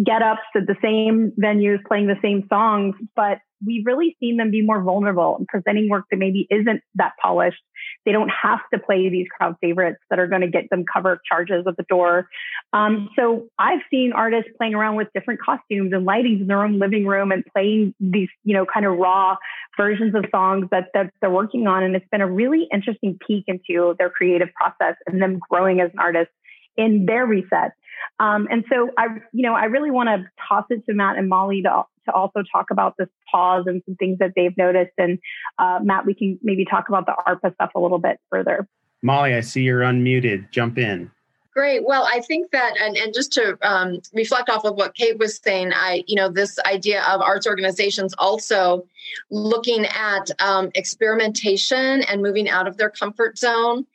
get 0.05 0.23
ups 0.23 0.43
at 0.55 0.67
the 0.67 0.77
same 0.83 1.33
venues 1.41 1.79
playing 1.89 2.07
the 2.07 2.19
same 2.23 2.47
songs, 2.49 2.95
but 3.15 3.39
we've 3.65 3.87
really 3.87 4.15
seen 4.21 4.37
them 4.37 4.51
be 4.51 4.61
more 4.61 4.83
vulnerable 4.83 5.37
and 5.39 5.47
presenting 5.47 5.89
work 5.89 6.05
that 6.11 6.19
maybe 6.19 6.47
isn't 6.51 6.83
that 6.97 7.13
polished. 7.23 7.63
They 8.05 8.13
don't 8.13 8.29
have 8.29 8.61
to 8.75 8.79
play 8.79 9.09
these 9.09 9.27
crowd 9.35 9.55
favorites 9.63 9.99
that 10.11 10.19
are 10.19 10.27
going 10.27 10.43
to 10.43 10.49
get 10.49 10.65
them 10.71 10.85
cover 10.93 11.21
charges 11.27 11.65
at 11.67 11.77
the 11.77 11.85
door. 11.89 12.29
Um, 12.75 13.09
so 13.17 13.47
I've 13.59 13.81
seen 13.91 14.13
artists 14.13 14.51
playing 14.59 14.75
around 14.75 14.97
with 14.97 15.09
different 15.15 15.41
costumes 15.41 15.93
and 15.95 16.07
lightings 16.07 16.43
in 16.43 16.47
their 16.47 16.63
own 16.63 16.79
living 16.79 17.07
room 17.07 17.33
and 17.33 17.45
playing 17.55 17.95
these, 17.99 18.29
you 18.45 18.55
know, 18.55 18.67
kind 18.67 18.85
of 18.85 18.99
raw 18.99 19.37
versions 19.79 20.15
of 20.15 20.27
songs 20.31 20.67
that, 20.71 20.89
that 20.93 21.11
they're 21.21 21.31
working 21.31 21.67
on. 21.67 21.83
And 21.83 21.97
it's 21.97 22.07
been 22.11 22.21
a 22.21 22.31
really 22.31 22.69
interesting 22.73 23.19
peek 23.27 23.45
into 23.47 23.95
their 23.99 24.11
creative 24.11 24.49
process 24.55 24.97
and 25.07 25.23
them 25.23 25.39
growing 25.51 25.81
as 25.81 25.91
an 25.93 25.99
artist 25.99 26.31
in 26.77 27.07
their 27.07 27.25
reset. 27.27 27.73
Um, 28.19 28.49
and 28.51 28.65
so 28.73 28.91
I, 28.97 29.07
you 29.33 29.43
know, 29.43 29.55
I 29.55 29.65
really 29.65 29.91
want 29.91 30.09
to 30.09 30.25
toss 30.49 30.65
it 30.71 30.85
to 30.87 30.95
Matt 30.95 31.19
and 31.19 31.29
Molly 31.29 31.63
to, 31.63 31.85
to 32.07 32.13
also 32.13 32.43
talk 32.51 32.71
about 32.71 32.95
this 32.99 33.09
pause 33.31 33.65
and 33.67 33.83
some 33.87 33.97
things 33.97 34.19
that 34.19 34.33
they've 34.35 34.57
noticed. 34.57 34.93
And 34.99 35.19
uh, 35.59 35.81
Matt, 35.83 36.07
we 36.07 36.15
can 36.15 36.39
maybe 36.43 36.65
talk 36.65 36.89
about 36.89 37.07
the 37.07 37.15
ARPA 37.27 37.55
stuff 37.55 37.71
a 37.75 37.81
little 37.81 37.99
bit 37.99 38.19
further. 38.31 38.69
Molly, 39.03 39.35
I 39.35 39.41
see 39.41 39.63
you're 39.63 39.83
unmuted. 39.83 40.51
Jump 40.51 40.79
in. 40.79 41.11
Great. 41.57 41.87
Well, 41.87 42.07
I 42.13 42.21
think 42.21 42.51
that, 42.51 42.75
and, 42.79 42.99
and 42.99 43.15
just 43.15 43.33
to 43.33 43.57
um, 43.63 44.03
reflect 44.13 44.51
off 44.51 44.67
of 44.67 44.75
what 44.75 44.95
Kate 44.95 45.19
was 45.19 45.39
saying, 45.43 45.73
I, 45.73 46.05
you 46.07 46.15
know, 46.15 46.29
this 46.29 46.59
idea 46.67 47.03
of 47.05 47.23
arts 47.23 47.47
organizations 47.47 48.15
also 48.19 48.87
looking 49.31 49.87
at 49.87 50.31
um, 50.39 50.71
experimentation 50.75 52.03
and 52.03 52.21
moving 52.21 52.47
out 52.47 52.69
of 52.69 52.77
their 52.77 52.91
comfort 52.91 53.39
zone. 53.39 53.87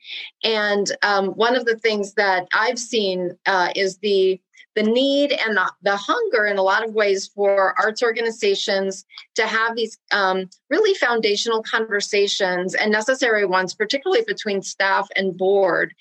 And 0.44 0.92
um, 1.04 1.28
one 1.34 1.56
of 1.56 1.66
the 1.66 1.76
things 1.76 2.16
that 2.16 2.48
I've 2.52 2.80
seen 2.80 3.38
uh, 3.46 3.70
is 3.76 3.98
the 3.98 4.42
the 4.76 4.84
need 4.84 5.32
and 5.32 5.58
the, 5.58 5.72
the 5.82 5.96
hunger 5.96 6.46
in 6.46 6.58
a 6.58 6.64
lot 6.64 6.88
of 6.88 6.94
ways 6.94 7.28
for 7.28 7.74
arts 7.80 8.02
organizations 8.02 9.06
to 9.36 9.46
have 9.46 9.76
these 9.76 9.98
um, 10.12 10.50
really 10.70 10.94
foundational 10.96 11.62
conversations 11.64 12.74
and 12.76 12.92
necessary 12.92 13.46
ones, 13.46 13.74
particularly 13.74 14.24
between 14.26 14.62
staff 14.62 15.08
and 15.16 15.38
board, 15.38 15.94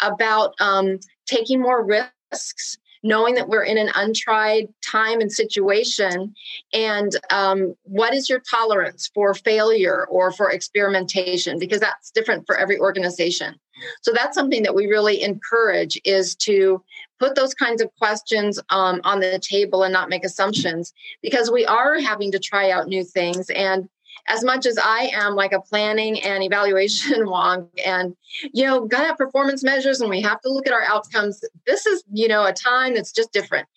about 0.00 0.54
um, 0.60 0.98
taking 1.26 1.60
more 1.60 1.84
risks 1.84 2.78
knowing 3.04 3.34
that 3.34 3.48
we're 3.48 3.62
in 3.62 3.76
an 3.76 3.90
untried 3.94 4.66
time 4.84 5.20
and 5.20 5.30
situation 5.30 6.34
and 6.72 7.12
um, 7.30 7.76
what 7.82 8.14
is 8.14 8.30
your 8.30 8.40
tolerance 8.40 9.10
for 9.14 9.34
failure 9.34 10.06
or 10.06 10.32
for 10.32 10.50
experimentation? 10.50 11.58
Because 11.58 11.80
that's 11.80 12.10
different 12.10 12.46
for 12.46 12.56
every 12.56 12.78
organization. 12.78 13.54
So 14.02 14.12
that's 14.12 14.34
something 14.34 14.62
that 14.62 14.74
we 14.74 14.86
really 14.86 15.22
encourage 15.22 16.00
is 16.04 16.34
to 16.36 16.82
put 17.24 17.34
those 17.34 17.54
kinds 17.54 17.80
of 17.80 17.88
questions 17.96 18.60
um, 18.68 19.00
on 19.04 19.20
the 19.20 19.38
table 19.38 19.82
and 19.82 19.92
not 19.92 20.10
make 20.10 20.24
assumptions 20.24 20.92
because 21.22 21.50
we 21.50 21.64
are 21.64 21.98
having 21.98 22.30
to 22.30 22.38
try 22.38 22.70
out 22.70 22.86
new 22.86 23.02
things 23.02 23.48
and 23.50 23.88
as 24.28 24.42
much 24.42 24.64
as 24.64 24.78
I 24.78 25.10
am 25.12 25.34
like 25.34 25.52
a 25.52 25.60
planning 25.60 26.22
and 26.22 26.42
evaluation 26.42 27.20
wonk 27.26 27.68
and, 27.84 28.16
you 28.52 28.64
know, 28.64 28.86
got 28.86 29.06
have 29.06 29.18
performance 29.18 29.62
measures 29.62 30.00
and 30.00 30.08
we 30.08 30.22
have 30.22 30.40
to 30.42 30.50
look 30.50 30.66
at 30.66 30.72
our 30.72 30.84
outcomes, 30.84 31.44
this 31.66 31.84
is, 31.84 32.02
you 32.10 32.28
know, 32.28 32.44
a 32.44 32.52
time 32.52 32.94
that's 32.94 33.12
just 33.12 33.32
different. 33.32 33.68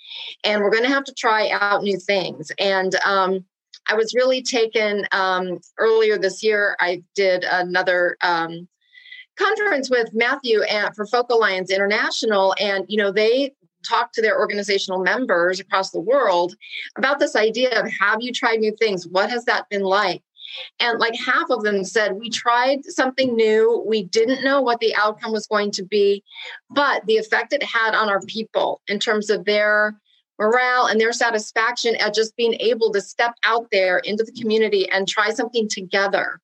And 0.46 0.62
we're 0.62 0.72
going 0.72 0.84
to 0.84 0.90
have 0.90 1.04
to 1.06 1.14
try 1.14 1.50
out 1.50 1.84
new 1.84 1.98
things. 1.98 2.52
And, 2.60 2.96
um, 3.06 3.46
I 3.90 3.96
was 3.96 4.14
really 4.14 4.42
taken 4.42 5.06
um, 5.14 5.60
earlier 5.78 6.18
this 6.18 6.44
year. 6.44 6.76
I 6.80 7.04
did 7.16 7.46
another 7.46 8.18
um, 8.22 8.68
conference 9.38 9.90
with 9.90 10.14
Matthew 10.14 10.64
at, 10.64 10.96
for 10.96 11.06
Folk 11.06 11.30
Alliance 11.30 11.72
International, 11.72 12.56
and 12.60 12.86
you 12.88 12.98
know 12.98 13.12
they 13.12 13.54
talk 13.88 14.12
to 14.14 14.22
their 14.22 14.38
organizational 14.38 15.00
members 15.00 15.60
across 15.60 15.92
the 15.92 16.00
world 16.00 16.56
about 16.98 17.20
this 17.20 17.36
idea 17.36 17.80
of 17.80 17.90
have 18.00 18.18
you 18.22 18.34
tried 18.34 18.60
new 18.60 18.76
things? 18.76 19.08
What 19.08 19.30
has 19.30 19.46
that 19.46 19.70
been 19.70 19.84
like? 19.84 20.24
And 20.80 21.00
like 21.00 21.16
half 21.16 21.50
of 21.50 21.64
them 21.64 21.84
said, 21.84 22.14
we 22.14 22.30
tried 22.30 22.86
something 22.86 23.36
new. 23.36 23.84
We 23.88 24.04
didn't 24.04 24.44
know 24.44 24.62
what 24.62 24.80
the 24.80 24.96
outcome 24.96 25.32
was 25.32 25.46
going 25.46 25.72
to 25.72 25.84
be, 25.84 26.24
but 26.70 27.06
the 27.06 27.18
effect 27.18 27.54
it 27.54 27.64
had 27.64 27.94
on 27.96 28.10
our 28.10 28.22
people 28.22 28.82
in 28.88 29.00
terms 29.00 29.30
of 29.30 29.46
their 29.46 30.00
morale 30.40 30.86
and 30.86 31.02
their 31.02 31.12
satisfaction 31.12 31.96
at 31.98 32.14
just 32.14 32.36
being 32.36 32.56
able 32.56 32.92
to 32.94 33.02
step 33.02 33.34
out 33.44 33.68
there 33.72 34.00
into 34.00 34.24
the 34.24 34.32
community 34.40 34.90
and 34.90 35.08
try 35.08 35.32
something 35.32 35.68
together 35.68 36.40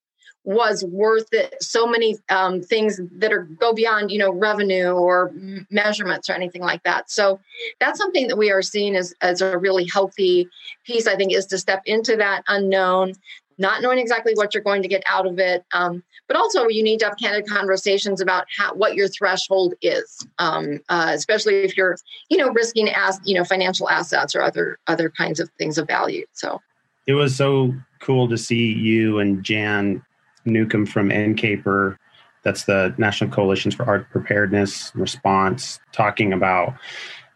was 0.45 0.83
worth 0.83 1.27
it. 1.31 1.55
So 1.61 1.87
many 1.87 2.17
um, 2.29 2.61
things 2.61 2.99
that 3.17 3.31
are 3.31 3.43
go 3.43 3.73
beyond 3.73 4.11
you 4.11 4.19
know 4.19 4.31
revenue 4.31 4.91
or 4.91 5.31
measurements 5.69 6.29
or 6.29 6.33
anything 6.33 6.61
like 6.61 6.83
that. 6.83 7.09
So 7.09 7.39
that's 7.79 7.97
something 7.99 8.27
that 8.27 8.37
we 8.37 8.51
are 8.51 8.61
seeing 8.61 8.95
as, 8.95 9.13
as 9.21 9.41
a 9.41 9.57
really 9.57 9.85
healthy 9.85 10.49
piece 10.85 11.07
i 11.07 11.15
think 11.15 11.33
is 11.33 11.45
to 11.45 11.57
step 11.57 11.81
into 11.85 12.15
that 12.15 12.43
unknown 12.47 13.13
not 13.59 13.83
knowing 13.83 13.99
exactly 13.99 14.33
what 14.33 14.53
you're 14.53 14.63
going 14.63 14.81
to 14.81 14.87
get 14.87 15.03
out 15.07 15.27
of 15.27 15.37
it 15.39 15.63
um, 15.73 16.03
but 16.27 16.37
also 16.37 16.67
you 16.67 16.83
need 16.83 16.99
to 16.99 17.05
have 17.05 17.17
candid 17.17 17.47
conversations 17.47 18.19
about 18.19 18.45
how, 18.57 18.73
what 18.73 18.95
your 18.95 19.07
threshold 19.07 19.73
is 19.81 20.25
um, 20.39 20.79
uh, 20.89 21.11
especially 21.13 21.55
if 21.55 21.77
you're 21.77 21.95
you 22.29 22.37
know 22.37 22.49
risking 22.51 22.89
as 22.89 23.19
you 23.23 23.35
know 23.35 23.43
financial 23.43 23.89
assets 23.89 24.35
or 24.35 24.41
other 24.41 24.79
other 24.87 25.09
kinds 25.09 25.39
of 25.39 25.49
things 25.57 25.77
of 25.77 25.87
value 25.87 26.25
so. 26.33 26.59
It 27.05 27.15
was 27.15 27.35
so 27.35 27.73
cool 27.99 28.29
to 28.29 28.37
see 28.37 28.71
you 28.71 29.19
and 29.19 29.43
jan 29.43 30.01
Newcomb 30.45 30.85
from 30.85 31.09
NCAPER, 31.09 31.97
that's 32.43 32.65
the 32.65 32.93
National 32.97 33.29
Coalitions 33.29 33.75
for 33.75 33.85
Art 33.85 34.09
Preparedness 34.09 34.91
Response, 34.95 35.79
talking 35.91 36.33
about 36.33 36.73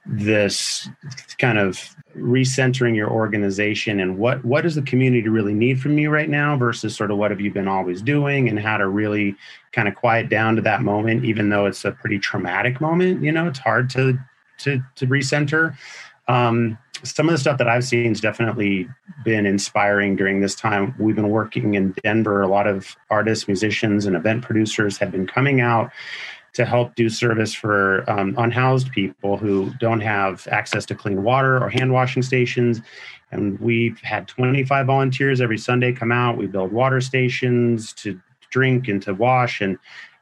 this 0.06 0.88
kind 1.38 1.58
of 1.58 1.96
recentering 2.16 2.96
your 2.96 3.10
organization 3.10 4.00
and 4.00 4.18
what 4.18 4.44
what 4.46 4.62
does 4.62 4.76
the 4.76 4.82
community 4.82 5.28
really 5.28 5.54
need 5.54 5.82
from 5.82 5.98
you 6.00 6.10
right 6.10 6.30
now 6.30 6.56
versus 6.56 6.96
sort 6.96 7.12
of 7.12 7.18
what 7.18 7.30
have 7.30 7.42
you 7.42 7.52
been 7.52 7.68
always 7.68 8.02
doing 8.02 8.48
and 8.48 8.58
how 8.58 8.78
to 8.78 8.88
really 8.88 9.36
kind 9.74 9.88
of 9.88 9.96
quiet 9.96 10.30
down 10.30 10.56
to 10.56 10.62
that 10.62 10.82
moment 10.82 11.26
even 11.26 11.50
though 11.50 11.66
it's 11.66 11.84
a 11.84 11.92
pretty 11.92 12.18
traumatic 12.18 12.80
moment 12.80 13.22
you 13.22 13.34
know 13.34 13.48
it's 13.48 13.60
hard 13.60 13.90
to 13.90 14.18
to 14.58 14.82
to 14.96 15.08
recenter. 15.08 15.76
Um, 16.28 16.78
some 17.04 17.28
of 17.28 17.34
the 17.34 17.38
stuff 17.38 17.58
that 17.58 17.68
I've 17.68 17.84
seen 17.84 18.10
has 18.10 18.22
definitely 18.22 18.88
been 19.24 19.46
inspiring 19.46 20.16
during 20.16 20.42
this 20.42 20.56
time. 20.56 20.96
We've 21.00 21.16
been 21.16 21.30
working 21.30 21.76
in 21.76 21.94
Denver. 22.04 22.42
A 22.42 22.48
lot 22.48 22.68
of 22.68 22.96
artists, 23.10 23.48
musicians, 23.48 24.06
and 24.06 24.16
event 24.16 24.44
producers 24.44 24.98
have 24.98 25.12
been 25.12 25.28
coming 25.28 25.62
out 25.62 25.92
to 26.54 26.66
help 26.66 26.96
do 26.96 27.08
service 27.08 27.54
for 27.54 28.10
um, 28.10 28.34
unhoused 28.38 28.92
people 28.92 29.38
who 29.38 29.72
don't 29.80 30.02
have 30.02 30.48
access 30.50 30.86
to 30.88 30.96
clean 30.96 31.24
water 31.24 31.64
or 31.64 31.70
hand 31.70 31.94
washing 31.94 32.24
stations. 32.24 32.82
And 33.32 33.60
we've 33.60 34.00
had 34.00 34.28
25 34.28 34.88
volunteers 34.88 35.40
every 35.40 35.58
Sunday 35.58 35.94
come 35.94 36.12
out. 36.12 36.38
We 36.38 36.48
build 36.48 36.72
water 36.72 37.00
stations 37.00 37.94
to 37.94 38.20
drink 38.50 38.88
and 38.88 39.02
to 39.04 39.14
wash 39.14 39.62
and 39.62 39.78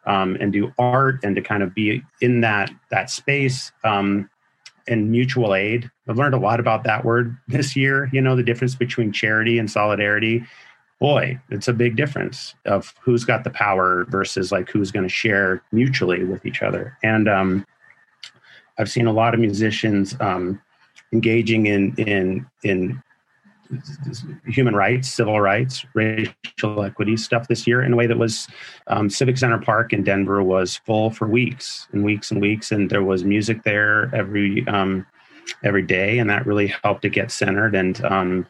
um, 0.08 0.38
and 0.40 0.54
do 0.54 0.72
art 0.78 1.20
and 1.24 1.36
to 1.36 1.42
kind 1.42 1.64
of 1.64 1.74
be 1.74 2.04
in 2.22 2.42
that 2.42 2.72
that 2.92 3.10
space. 3.10 3.72
Um, 3.84 4.30
and 4.88 5.12
mutual 5.12 5.56
aid. 5.56 5.90
I've 6.08 6.18
learned 6.18 6.36
a 6.36 6.40
lot 6.40 6.60
about 6.60 6.84
that 6.84 7.06
word 7.06 7.36
this 7.48 7.76
year. 7.76 8.10
You 8.12 8.22
know, 8.22 8.36
the 8.36 8.44
difference 8.44 8.76
between 8.76 9.12
charity 9.12 9.58
and 9.58 9.70
solidarity. 9.70 10.44
Boy, 11.00 11.40
it's 11.50 11.68
a 11.68 11.74
big 11.74 11.98
difference 11.98 12.56
of 12.66 12.94
who's 13.02 13.26
got 13.26 13.44
the 13.44 13.50
power 13.50 14.06
versus 14.10 14.52
like 14.52 14.70
who's 14.70 14.92
going 14.92 15.04
to 15.04 15.10
share 15.10 15.62
mutually 15.72 16.24
with 16.24 16.46
each 16.46 16.62
other. 16.62 16.98
And 17.04 17.28
um, 17.28 17.66
I've 18.78 18.90
seen 18.90 19.06
a 19.06 19.14
lot 19.14 19.34
of 19.34 19.40
musicians 19.40 20.16
um, 20.20 20.62
engaging 21.12 21.66
in 21.66 21.96
in 21.96 22.46
in 22.64 23.02
human 24.46 24.76
rights, 24.76 25.10
civil 25.10 25.40
rights, 25.42 25.86
racial 25.94 26.84
equity 26.84 27.18
stuff 27.18 27.48
this 27.48 27.66
year 27.68 27.84
in 27.84 27.94
a 27.94 27.96
way 27.96 28.08
that 28.08 28.18
was 28.18 28.48
um, 28.88 29.10
Civic 29.10 29.38
Center 29.38 29.60
Park 29.60 29.94
in 29.94 30.04
Denver 30.04 30.44
was 30.44 30.78
full 30.78 31.10
for 31.12 31.28
weeks 31.28 31.88
and 31.92 32.04
weeks 32.04 32.32
and 32.32 32.42
weeks, 32.42 32.72
and 32.72 32.90
there 32.90 33.04
was 33.04 33.24
music 33.24 33.64
there 33.64 34.14
every 34.14 34.68
um, 34.68 35.06
every 35.64 35.82
day, 35.82 36.20
and 36.20 36.30
that 36.30 36.46
really 36.46 36.74
helped 36.84 37.02
to 37.04 37.10
get 37.10 37.32
centered. 37.32 37.76
And 37.76 38.04
um, 38.06 38.48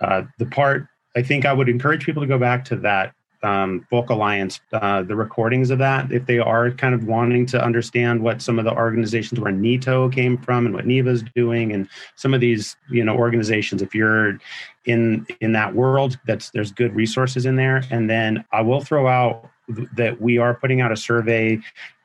uh, 0.00 0.22
the 0.38 0.46
part 0.46 0.86
I 1.16 1.22
think 1.22 1.44
I 1.44 1.52
would 1.52 1.68
encourage 1.68 2.04
people 2.04 2.22
to 2.22 2.28
go 2.28 2.38
back 2.38 2.64
to 2.66 2.76
that 2.76 3.14
um, 3.42 3.86
Alliance, 3.92 4.60
uh, 4.72 5.02
the 5.02 5.16
recordings 5.16 5.70
of 5.70 5.78
that, 5.78 6.12
if 6.12 6.26
they 6.26 6.38
are 6.38 6.70
kind 6.70 6.94
of 6.94 7.04
wanting 7.04 7.46
to 7.46 7.62
understand 7.62 8.22
what 8.22 8.40
some 8.40 8.58
of 8.58 8.64
the 8.64 8.72
organizations 8.72 9.40
where 9.40 9.52
NITO 9.52 10.08
came 10.10 10.38
from 10.38 10.66
and 10.66 10.74
what 10.74 10.86
NIVA's 10.86 11.24
doing, 11.34 11.72
and 11.72 11.88
some 12.16 12.34
of 12.34 12.40
these, 12.40 12.76
you 12.90 13.04
know, 13.04 13.16
organizations. 13.16 13.82
If 13.82 13.94
you're 13.94 14.38
in 14.84 15.26
in 15.40 15.52
that 15.52 15.74
world, 15.74 16.18
that's 16.26 16.50
there's 16.50 16.72
good 16.72 16.94
resources 16.94 17.46
in 17.46 17.56
there. 17.56 17.84
And 17.90 18.08
then 18.08 18.44
I 18.52 18.62
will 18.62 18.80
throw 18.80 19.08
out 19.08 19.50
that 19.94 20.20
we 20.20 20.38
are 20.38 20.54
putting 20.54 20.80
out 20.80 20.92
a 20.92 20.96
survey 20.96 21.58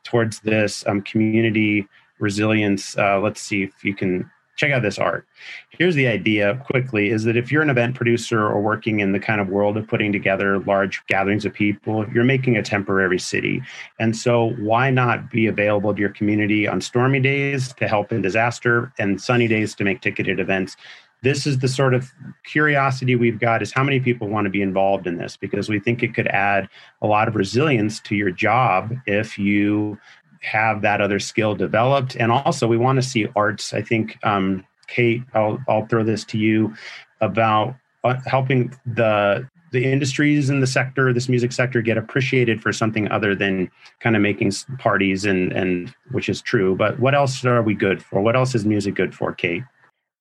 towards 0.04 0.40
this 0.40 0.86
um, 0.88 1.02
community 1.02 1.88
resilience. 2.20 2.98
Uh, 2.98 3.20
let's 3.20 3.42
see 3.42 3.64
if 3.64 3.84
you 3.84 3.94
can 3.94 4.30
check 4.58 4.72
out 4.72 4.82
this 4.82 5.00
art. 5.00 5.26
Here's 5.70 5.96
the 5.96 6.08
idea 6.08 6.62
quickly 6.66 7.10
is 7.10 7.24
that 7.24 7.38
if 7.38 7.52
you're 7.52 7.62
an 7.62 7.70
event 7.70 7.96
producer 7.96 8.46
or 8.46 8.60
working 8.60 9.00
in 9.00 9.12
the 9.12 9.20
kind 9.20 9.40
of 9.40 9.48
world 9.48 9.78
of 9.78 9.88
putting 9.88 10.12
together 10.12 10.60
large 10.60 11.06
gatherings 11.08 11.46
of 11.46 11.54
people, 11.54 12.06
you're 12.14 12.24
making 12.24 12.58
a 12.58 12.64
temporary 12.64 13.20
city. 13.20 13.62
And 14.00 14.18
so 14.18 14.50
why 14.60 14.90
not 14.90 15.32
be 15.32 15.46
available 15.46 15.94
to 15.94 16.00
your 16.00 16.10
community 16.10 16.68
on 16.68 16.82
stormy 16.82 17.20
days 17.20 17.72
to 17.74 17.88
help 17.88 18.12
in 18.12 18.22
disaster 18.22 18.92
and 19.00 19.22
sunny 19.22 19.48
days 19.48 19.76
to 19.76 19.84
make 19.84 20.02
ticketed 20.02 20.40
events? 20.40 20.76
This 21.24 21.48
is 21.48 21.60
the 21.60 21.68
sort 21.68 21.94
of 21.94 22.12
curiosity 22.46 23.16
we've 23.16 23.40
got 23.40 23.62
is 23.62 23.72
how 23.72 23.84
many 23.84 24.00
people 24.00 24.28
want 24.28 24.46
to 24.46 24.52
be 24.52 24.62
involved 24.62 25.08
in 25.08 25.18
this 25.18 25.36
because 25.36 25.68
we 25.68 25.80
think 25.80 26.04
it 26.04 26.14
could 26.14 26.28
add 26.28 26.70
a 27.02 27.08
lot 27.08 27.28
of 27.28 27.36
resilience 27.36 28.00
to 28.02 28.16
your 28.16 28.32
job 28.32 28.94
if 29.08 29.38
you 29.38 29.98
have 30.42 30.82
that 30.82 31.02
other 31.02 31.20
skill 31.20 31.56
developed. 31.56 32.16
And 32.16 32.32
also, 32.32 32.68
we 32.68 32.78
want 32.78 32.98
to 32.98 33.02
see 33.02 33.28
arts. 33.36 33.74
I 33.74 33.82
think, 33.82 34.18
um, 34.24 34.66
Kate, 34.88 35.24
I'll, 35.34 35.60
I'll 35.68 35.86
throw 35.88 36.04
this 36.04 36.24
to 36.26 36.38
you 36.38 36.74
about 37.22 37.76
uh, 38.04 38.16
helping 38.26 38.74
the 38.86 39.48
the 39.72 39.84
industries 39.84 40.50
in 40.50 40.62
the 40.62 40.68
sector, 40.68 41.12
this 41.12 41.28
music 41.28 41.52
sector, 41.52 41.82
get 41.82 41.98
appreciated 41.98 42.62
for 42.62 42.72
something 42.72 43.12
other 43.12 43.36
than 43.36 43.70
kind 44.00 44.16
of 44.16 44.22
making 44.22 44.52
parties 44.80 45.26
and 45.26 45.52
and 45.52 45.94
which 46.12 46.30
is 46.30 46.42
true. 46.42 46.76
But 46.76 47.00
what 47.00 47.14
else 47.14 47.44
are 47.44 47.62
we 47.62 47.74
good 47.74 48.02
for? 48.02 48.22
What 48.22 48.36
else 48.36 48.56
is 48.56 48.66
music 48.66 48.96
good 48.96 49.14
for, 49.14 49.34
Kate? 49.34 49.64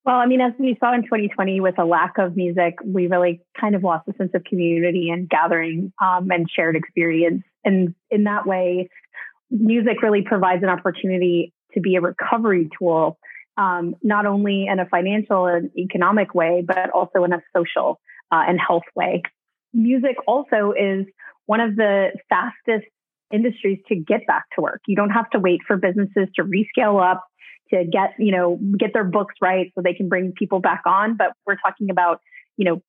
Well, 0.04 0.16
I 0.16 0.26
mean, 0.26 0.40
as 0.40 0.52
we 0.56 0.76
saw 0.78 0.94
in 0.94 1.02
2020 1.02 1.60
with 1.60 1.78
a 1.80 1.84
lack 1.84 2.16
of 2.16 2.36
music, 2.36 2.76
we 2.84 3.08
really 3.08 3.40
kind 3.60 3.74
of 3.74 3.82
lost 3.82 4.08
a 4.08 4.14
sense 4.16 4.30
of 4.34 4.44
community 4.44 5.10
and 5.10 5.28
gathering 5.28 5.92
um, 6.00 6.30
and 6.30 6.48
shared 6.48 6.76
experience. 6.76 7.42
And 7.64 7.92
in 8.10 8.22
that 8.24 8.46
way, 8.46 8.88
music 9.50 10.02
really 10.02 10.22
provides 10.22 10.62
an 10.62 10.68
opportunity 10.68 11.52
to 11.72 11.80
be 11.80 11.96
a 11.96 12.00
recovery 12.00 12.68
tool, 12.78 13.18
um, 13.56 13.94
not 14.02 14.26
only 14.26 14.66
in 14.66 14.80
a 14.80 14.86
financial 14.86 15.46
and 15.46 15.70
economic 15.76 16.34
way, 16.34 16.64
but 16.66 16.90
also 16.90 17.24
in 17.24 17.32
a 17.32 17.40
social 17.56 18.00
uh, 18.32 18.42
and 18.46 18.58
health 18.60 18.84
way. 18.94 19.22
Music 19.72 20.16
also 20.26 20.72
is 20.78 21.06
one 21.46 21.60
of 21.60 21.76
the 21.76 22.08
fastest 22.28 22.86
industries 23.32 23.78
to 23.88 23.96
get 23.96 24.26
back 24.26 24.44
to 24.54 24.62
work. 24.62 24.80
You 24.86 24.96
don't 24.96 25.10
have 25.10 25.28
to 25.30 25.38
wait 25.38 25.60
for 25.66 25.76
businesses 25.76 26.28
to 26.36 26.44
rescale 26.44 27.02
up 27.02 27.24
to 27.70 27.84
get, 27.84 28.14
you 28.18 28.32
know, 28.32 28.58
get 28.78 28.92
their 28.92 29.04
books 29.04 29.34
right 29.40 29.72
so 29.74 29.82
they 29.82 29.94
can 29.94 30.08
bring 30.08 30.32
people 30.32 30.60
back 30.60 30.82
on. 30.86 31.16
But 31.16 31.32
we're 31.46 31.56
talking 31.56 31.90
about, 31.90 32.20
you 32.56 32.64
know, 32.64 32.82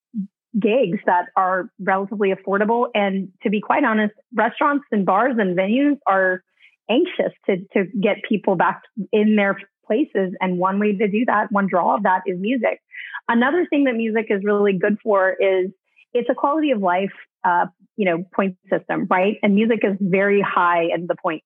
gigs 0.58 0.98
that 1.06 1.26
are 1.36 1.70
relatively 1.80 2.32
affordable. 2.32 2.88
And 2.94 3.30
to 3.42 3.50
be 3.50 3.60
quite 3.60 3.84
honest, 3.84 4.14
restaurants 4.34 4.84
and 4.90 5.04
bars 5.04 5.36
and 5.38 5.56
venues 5.56 5.98
are 6.06 6.42
anxious 6.90 7.32
to, 7.46 7.58
to 7.74 7.90
get 8.00 8.16
people 8.28 8.56
back 8.56 8.82
in 9.12 9.36
their 9.36 9.58
places. 9.86 10.34
And 10.40 10.58
one 10.58 10.78
way 10.78 10.96
to 10.96 11.08
do 11.08 11.24
that, 11.26 11.50
one 11.50 11.66
draw 11.66 11.96
of 11.96 12.02
that 12.04 12.22
is 12.26 12.38
music. 12.38 12.80
Another 13.28 13.66
thing 13.68 13.84
that 13.84 13.94
music 13.94 14.26
is 14.30 14.42
really 14.42 14.72
good 14.78 14.96
for 15.02 15.32
is 15.32 15.70
it's 16.14 16.28
a 16.30 16.34
quality 16.34 16.70
of 16.70 16.80
life, 16.80 17.12
uh, 17.44 17.66
you 17.96 18.06
know, 18.06 18.24
point 18.34 18.56
system, 18.70 19.06
right? 19.10 19.36
And 19.42 19.54
music 19.54 19.80
is 19.82 19.96
very 20.00 20.40
high 20.40 20.84
in 20.94 21.06
the 21.06 21.16
points. 21.20 21.44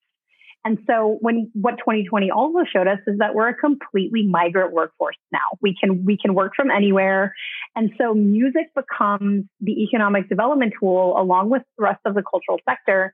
And 0.64 0.78
so 0.86 1.18
when 1.20 1.50
what 1.54 1.72
2020 1.78 2.30
also 2.30 2.60
showed 2.70 2.86
us 2.86 2.98
is 3.06 3.18
that 3.18 3.34
we're 3.34 3.48
a 3.48 3.54
completely 3.54 4.26
migrant 4.26 4.72
workforce 4.72 5.16
now. 5.32 5.58
We 5.60 5.76
can 5.78 6.04
we 6.04 6.16
can 6.16 6.34
work 6.34 6.52
from 6.54 6.70
anywhere. 6.70 7.34
And 7.74 7.90
so 7.98 8.14
music 8.14 8.70
becomes 8.74 9.44
the 9.60 9.72
economic 9.82 10.28
development 10.28 10.74
tool 10.78 11.16
along 11.18 11.50
with 11.50 11.62
the 11.76 11.84
rest 11.84 12.00
of 12.04 12.14
the 12.14 12.22
cultural 12.22 12.58
sector 12.68 13.12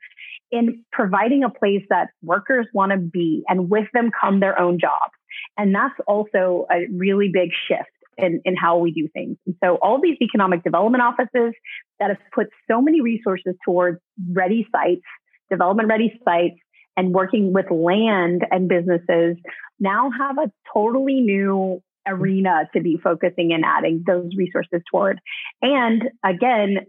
in 0.50 0.84
providing 0.92 1.44
a 1.44 1.50
place 1.50 1.82
that 1.88 2.08
workers 2.22 2.66
want 2.72 2.92
to 2.92 2.98
be 2.98 3.44
and 3.48 3.70
with 3.70 3.86
them 3.94 4.10
come 4.18 4.40
their 4.40 4.58
own 4.58 4.78
jobs. 4.78 5.12
And 5.56 5.74
that's 5.74 5.94
also 6.06 6.66
a 6.70 6.86
really 6.92 7.30
big 7.32 7.50
shift 7.66 7.90
in, 8.18 8.40
in 8.44 8.56
how 8.56 8.78
we 8.78 8.92
do 8.92 9.08
things. 9.12 9.36
And 9.46 9.54
so 9.62 9.76
all 9.76 10.00
these 10.00 10.16
economic 10.20 10.64
development 10.64 11.02
offices 11.02 11.54
that 12.00 12.08
have 12.10 12.18
put 12.34 12.48
so 12.70 12.82
many 12.82 13.00
resources 13.00 13.54
towards 13.64 14.00
ready 14.32 14.66
sites, 14.72 15.02
development 15.50 15.88
ready 15.88 16.18
sites, 16.24 16.58
and 16.98 17.14
working 17.14 17.52
with 17.52 17.70
land 17.70 18.42
and 18.50 18.68
businesses 18.68 19.36
now 19.78 20.10
have 20.10 20.36
a 20.36 20.50
totally 20.74 21.20
new 21.20 21.80
arena 22.08 22.68
to 22.74 22.80
be 22.80 22.98
focusing 23.02 23.52
and 23.52 23.64
adding 23.64 24.02
those 24.04 24.32
resources 24.36 24.82
toward. 24.90 25.20
And 25.62 26.02
again, 26.24 26.86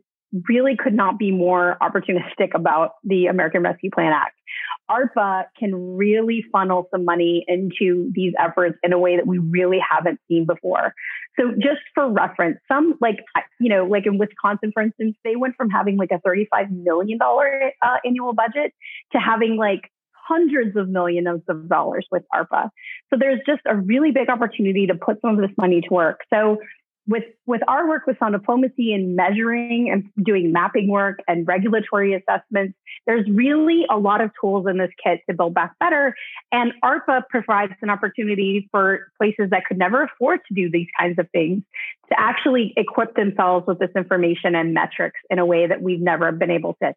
really 0.47 0.75
could 0.75 0.93
not 0.93 1.19
be 1.19 1.31
more 1.31 1.77
opportunistic 1.81 2.55
about 2.55 2.93
the 3.03 3.27
American 3.27 3.61
Rescue 3.61 3.91
Plan 3.91 4.11
Act. 4.13 4.35
ARPA 4.89 5.45
can 5.57 5.95
really 5.95 6.43
funnel 6.51 6.87
some 6.91 7.05
money 7.05 7.45
into 7.47 8.11
these 8.13 8.33
efforts 8.39 8.77
in 8.81 8.93
a 8.93 8.97
way 8.97 9.15
that 9.17 9.27
we 9.27 9.37
really 9.37 9.79
haven't 9.79 10.19
seen 10.27 10.45
before. 10.45 10.93
So 11.39 11.51
just 11.53 11.81
for 11.93 12.11
reference, 12.11 12.57
some 12.67 12.95
like, 12.99 13.23
you 13.59 13.69
know, 13.69 13.85
like 13.85 14.05
in 14.05 14.17
Wisconsin, 14.17 14.71
for 14.73 14.81
instance, 14.81 15.15
they 15.23 15.35
went 15.35 15.55
from 15.55 15.69
having 15.69 15.97
like 15.97 16.09
a 16.11 16.19
$35 16.27 16.71
million 16.71 17.19
uh, 17.21 17.95
annual 18.05 18.33
budget 18.33 18.73
to 19.13 19.19
having 19.19 19.55
like 19.57 19.91
hundreds 20.29 20.75
of 20.77 20.87
millions 20.87 21.41
of 21.49 21.67
dollars 21.67 22.05
with 22.11 22.23
ARPA. 22.33 22.69
So 23.09 23.17
there's 23.19 23.39
just 23.45 23.61
a 23.65 23.75
really 23.75 24.11
big 24.11 24.29
opportunity 24.29 24.87
to 24.87 24.95
put 24.95 25.19
some 25.21 25.31
of 25.31 25.37
this 25.37 25.55
money 25.57 25.81
to 25.81 25.93
work. 25.93 26.19
So 26.31 26.59
with 27.09 27.23
with 27.47 27.61
our 27.67 27.89
work 27.89 28.05
with 28.05 28.17
sound 28.19 28.33
diplomacy 28.33 28.93
and 28.93 29.15
measuring 29.15 29.89
and 29.91 30.05
doing 30.23 30.51
mapping 30.51 30.87
work 30.87 31.19
and 31.27 31.47
regulatory 31.47 32.13
assessments, 32.13 32.77
there's 33.07 33.27
really 33.27 33.85
a 33.89 33.97
lot 33.97 34.21
of 34.21 34.29
tools 34.39 34.67
in 34.69 34.77
this 34.77 34.91
kit 35.03 35.21
to 35.27 35.35
build 35.35 35.55
back 35.55 35.73
better. 35.79 36.15
And 36.51 36.71
ARPA 36.83 37.23
provides 37.29 37.73
an 37.81 37.89
opportunity 37.89 38.67
for 38.71 39.11
places 39.17 39.49
that 39.49 39.65
could 39.67 39.79
never 39.79 40.03
afford 40.03 40.41
to 40.47 40.53
do 40.53 40.69
these 40.69 40.87
kinds 40.99 41.17
of 41.17 41.27
things 41.31 41.63
to 42.09 42.19
actually 42.19 42.73
equip 42.77 43.15
themselves 43.15 43.65
with 43.67 43.79
this 43.79 43.91
information 43.95 44.53
and 44.53 44.75
metrics 44.75 45.19
in 45.31 45.39
a 45.39 45.45
way 45.45 45.65
that 45.65 45.81
we've 45.81 46.01
never 46.01 46.31
been 46.31 46.51
able 46.51 46.75
to 46.83 46.93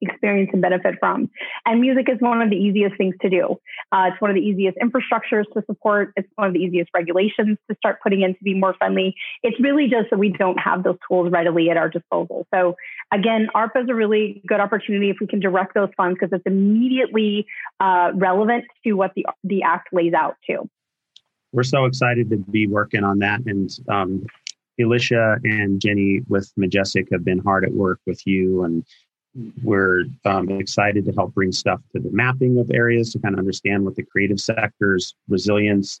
experience 0.00 0.50
and 0.52 0.62
benefit 0.62 0.96
from. 1.00 1.30
And 1.64 1.80
music 1.80 2.08
is 2.08 2.18
one 2.20 2.42
of 2.42 2.50
the 2.50 2.56
easiest 2.56 2.96
things 2.96 3.14
to 3.22 3.30
do. 3.30 3.56
Uh, 3.92 4.10
it's 4.12 4.20
one 4.20 4.30
of 4.30 4.34
the 4.34 4.42
easiest 4.42 4.76
infrastructures 4.78 5.44
to 5.54 5.62
support. 5.66 6.12
It's 6.16 6.28
one 6.36 6.48
of 6.48 6.54
the 6.54 6.60
easiest 6.60 6.90
regulations 6.94 7.58
to 7.70 7.76
start 7.76 8.00
putting 8.02 8.22
in 8.22 8.34
to 8.34 8.44
be 8.44 8.54
more 8.54 8.74
friendly. 8.74 9.14
It's 9.42 9.58
really 9.60 9.88
just 9.88 10.10
that 10.10 10.18
we 10.18 10.30
don't 10.30 10.58
have 10.58 10.82
those 10.82 10.98
tools 11.08 11.30
readily 11.30 11.70
at 11.70 11.76
our 11.76 11.88
disposal. 11.88 12.46
So 12.54 12.76
again, 13.12 13.48
ARPA 13.54 13.84
is 13.84 13.88
a 13.88 13.94
really 13.94 14.42
good 14.46 14.60
opportunity 14.60 15.10
if 15.10 15.16
we 15.20 15.26
can 15.26 15.40
direct 15.40 15.74
those 15.74 15.90
funds 15.96 16.18
because 16.20 16.36
it's 16.36 16.46
immediately 16.46 17.46
uh, 17.80 18.10
relevant 18.14 18.64
to 18.84 18.92
what 18.94 19.12
the, 19.14 19.26
the 19.44 19.62
act 19.62 19.88
lays 19.92 20.12
out 20.12 20.36
to. 20.48 20.68
We're 21.52 21.62
so 21.62 21.86
excited 21.86 22.28
to 22.30 22.36
be 22.36 22.66
working 22.66 23.04
on 23.04 23.20
that. 23.20 23.40
And 23.46 23.70
um, 23.88 24.26
Alicia 24.80 25.38
and 25.44 25.80
Jenny 25.80 26.20
with 26.28 26.52
Majestic 26.56 27.08
have 27.12 27.24
been 27.24 27.38
hard 27.38 27.64
at 27.64 27.72
work 27.72 28.00
with 28.06 28.26
you 28.26 28.64
and 28.64 28.84
we're 29.62 30.04
um, 30.24 30.48
excited 30.50 31.04
to 31.04 31.12
help 31.12 31.34
bring 31.34 31.52
stuff 31.52 31.80
to 31.92 32.00
the 32.00 32.10
mapping 32.10 32.58
of 32.58 32.70
areas 32.72 33.12
to 33.12 33.18
kind 33.18 33.34
of 33.34 33.38
understand 33.38 33.84
what 33.84 33.96
the 33.96 34.02
creative 34.02 34.40
sector's 34.40 35.14
resilience 35.28 36.00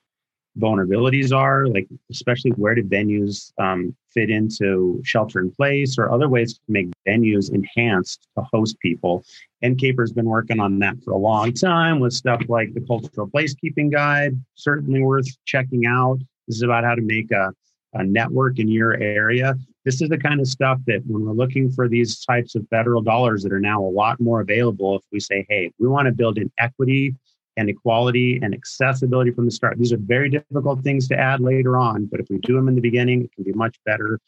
vulnerabilities 0.58 1.36
are, 1.36 1.66
like 1.66 1.86
especially 2.10 2.50
where 2.52 2.74
do 2.74 2.82
venues 2.82 3.52
um, 3.60 3.94
fit 4.10 4.30
into 4.30 5.00
shelter 5.04 5.40
in 5.40 5.50
place 5.50 5.98
or 5.98 6.10
other 6.10 6.28
ways 6.28 6.54
to 6.54 6.60
make 6.68 6.88
venues 7.06 7.52
enhanced 7.52 8.26
to 8.36 8.44
host 8.52 8.78
people. 8.80 9.22
NCAPER's 9.62 10.12
been 10.12 10.26
working 10.26 10.60
on 10.60 10.78
that 10.78 10.96
for 11.04 11.12
a 11.12 11.18
long 11.18 11.52
time 11.52 12.00
with 12.00 12.12
stuff 12.12 12.40
like 12.48 12.72
the 12.72 12.80
cultural 12.80 13.28
placekeeping 13.28 13.92
guide, 13.92 14.40
certainly 14.54 15.02
worth 15.02 15.26
checking 15.44 15.86
out. 15.86 16.18
This 16.48 16.56
is 16.56 16.62
about 16.62 16.84
how 16.84 16.94
to 16.94 17.02
make 17.02 17.30
a, 17.32 17.52
a 17.92 18.04
network 18.04 18.58
in 18.58 18.68
your 18.68 18.94
area 18.94 19.56
this 19.86 20.02
is 20.02 20.08
the 20.08 20.18
kind 20.18 20.40
of 20.40 20.48
stuff 20.48 20.80
that 20.88 21.00
when 21.06 21.24
we're 21.24 21.32
looking 21.32 21.70
for 21.70 21.88
these 21.88 22.18
types 22.24 22.56
of 22.56 22.66
federal 22.68 23.00
dollars 23.00 23.44
that 23.44 23.52
are 23.52 23.60
now 23.60 23.80
a 23.80 23.86
lot 23.88 24.18
more 24.18 24.40
available, 24.40 24.96
if 24.96 25.02
we 25.12 25.20
say, 25.20 25.46
hey, 25.48 25.70
we 25.78 25.86
want 25.86 26.06
to 26.06 26.12
build 26.12 26.38
in 26.38 26.50
equity 26.58 27.14
and 27.56 27.70
equality 27.70 28.40
and 28.42 28.52
accessibility 28.52 29.30
from 29.30 29.44
the 29.44 29.50
start. 29.50 29.78
These 29.78 29.92
are 29.92 29.98
very 29.98 30.28
difficult 30.28 30.82
things 30.82 31.06
to 31.08 31.16
add 31.16 31.40
later 31.40 31.78
on, 31.78 32.06
but 32.06 32.18
if 32.18 32.26
we 32.28 32.38
do 32.38 32.56
them 32.56 32.66
in 32.66 32.74
the 32.74 32.80
beginning, 32.80 33.22
it 33.22 33.32
can 33.32 33.44
be 33.44 33.52
much 33.52 33.76
better. 33.86 34.18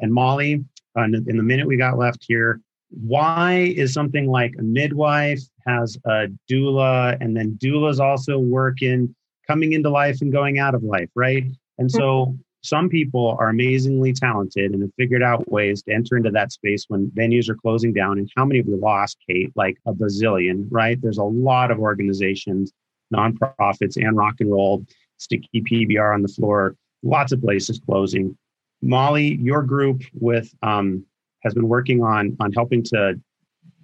And 0.00 0.12
Molly, 0.12 0.64
in 0.96 1.22
the 1.24 1.42
minute 1.42 1.68
we 1.68 1.76
got 1.76 1.96
left 1.96 2.24
here, 2.26 2.60
why 2.90 3.72
is 3.76 3.94
something 3.94 4.28
like 4.28 4.54
a 4.58 4.62
midwife 4.62 5.42
has 5.64 5.96
a 6.06 6.26
doula 6.50 7.16
and 7.20 7.36
then 7.36 7.56
doulas 7.62 8.00
also 8.00 8.36
work 8.36 8.82
in 8.82 9.14
coming 9.46 9.74
into 9.74 9.90
life 9.90 10.22
and 10.22 10.32
going 10.32 10.58
out 10.58 10.74
of 10.74 10.82
life, 10.82 11.08
right? 11.14 11.44
And 11.78 11.90
so 11.90 12.36
some 12.64 12.88
people 12.88 13.36
are 13.38 13.50
amazingly 13.50 14.14
talented 14.14 14.72
and 14.72 14.80
have 14.80 14.94
figured 14.96 15.22
out 15.22 15.50
ways 15.52 15.82
to 15.82 15.92
enter 15.92 16.16
into 16.16 16.30
that 16.30 16.50
space 16.50 16.86
when 16.88 17.10
venues 17.10 17.50
are 17.50 17.54
closing 17.54 17.92
down. 17.92 18.16
And 18.16 18.30
how 18.34 18.46
many 18.46 18.60
have 18.60 18.66
we 18.66 18.74
lost, 18.74 19.18
Kate? 19.28 19.52
Like 19.54 19.76
a 19.86 19.92
bazillion, 19.92 20.66
right? 20.70 20.98
There's 21.00 21.18
a 21.18 21.24
lot 21.24 21.70
of 21.70 21.78
organizations, 21.78 22.72
nonprofits, 23.14 23.96
and 23.96 24.16
rock 24.16 24.36
and 24.40 24.50
roll, 24.50 24.82
sticky 25.18 25.62
PBR 25.70 26.14
on 26.14 26.22
the 26.22 26.28
floor, 26.28 26.74
lots 27.02 27.32
of 27.32 27.42
places 27.42 27.78
closing. 27.84 28.34
Molly, 28.80 29.34
your 29.42 29.62
group 29.62 30.02
with 30.14 30.50
um, 30.62 31.04
has 31.42 31.52
been 31.52 31.68
working 31.68 32.02
on 32.02 32.34
on 32.40 32.50
helping 32.52 32.82
to 32.84 33.20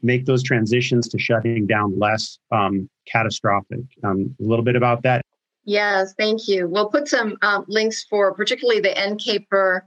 make 0.02 0.24
those 0.24 0.42
transitions 0.42 1.06
to 1.08 1.18
shutting 1.18 1.66
down 1.66 1.98
less 1.98 2.38
um, 2.50 2.88
catastrophic. 3.06 3.80
Um, 4.02 4.34
a 4.40 4.42
little 4.42 4.64
bit 4.64 4.76
about 4.76 5.02
that. 5.02 5.22
Yes, 5.64 6.14
thank 6.18 6.48
you. 6.48 6.68
We'll 6.68 6.88
put 6.88 7.08
some 7.08 7.36
um, 7.42 7.64
links 7.68 8.04
for 8.04 8.32
particularly 8.34 8.80
the 8.80 8.90
NCAPER 8.90 9.82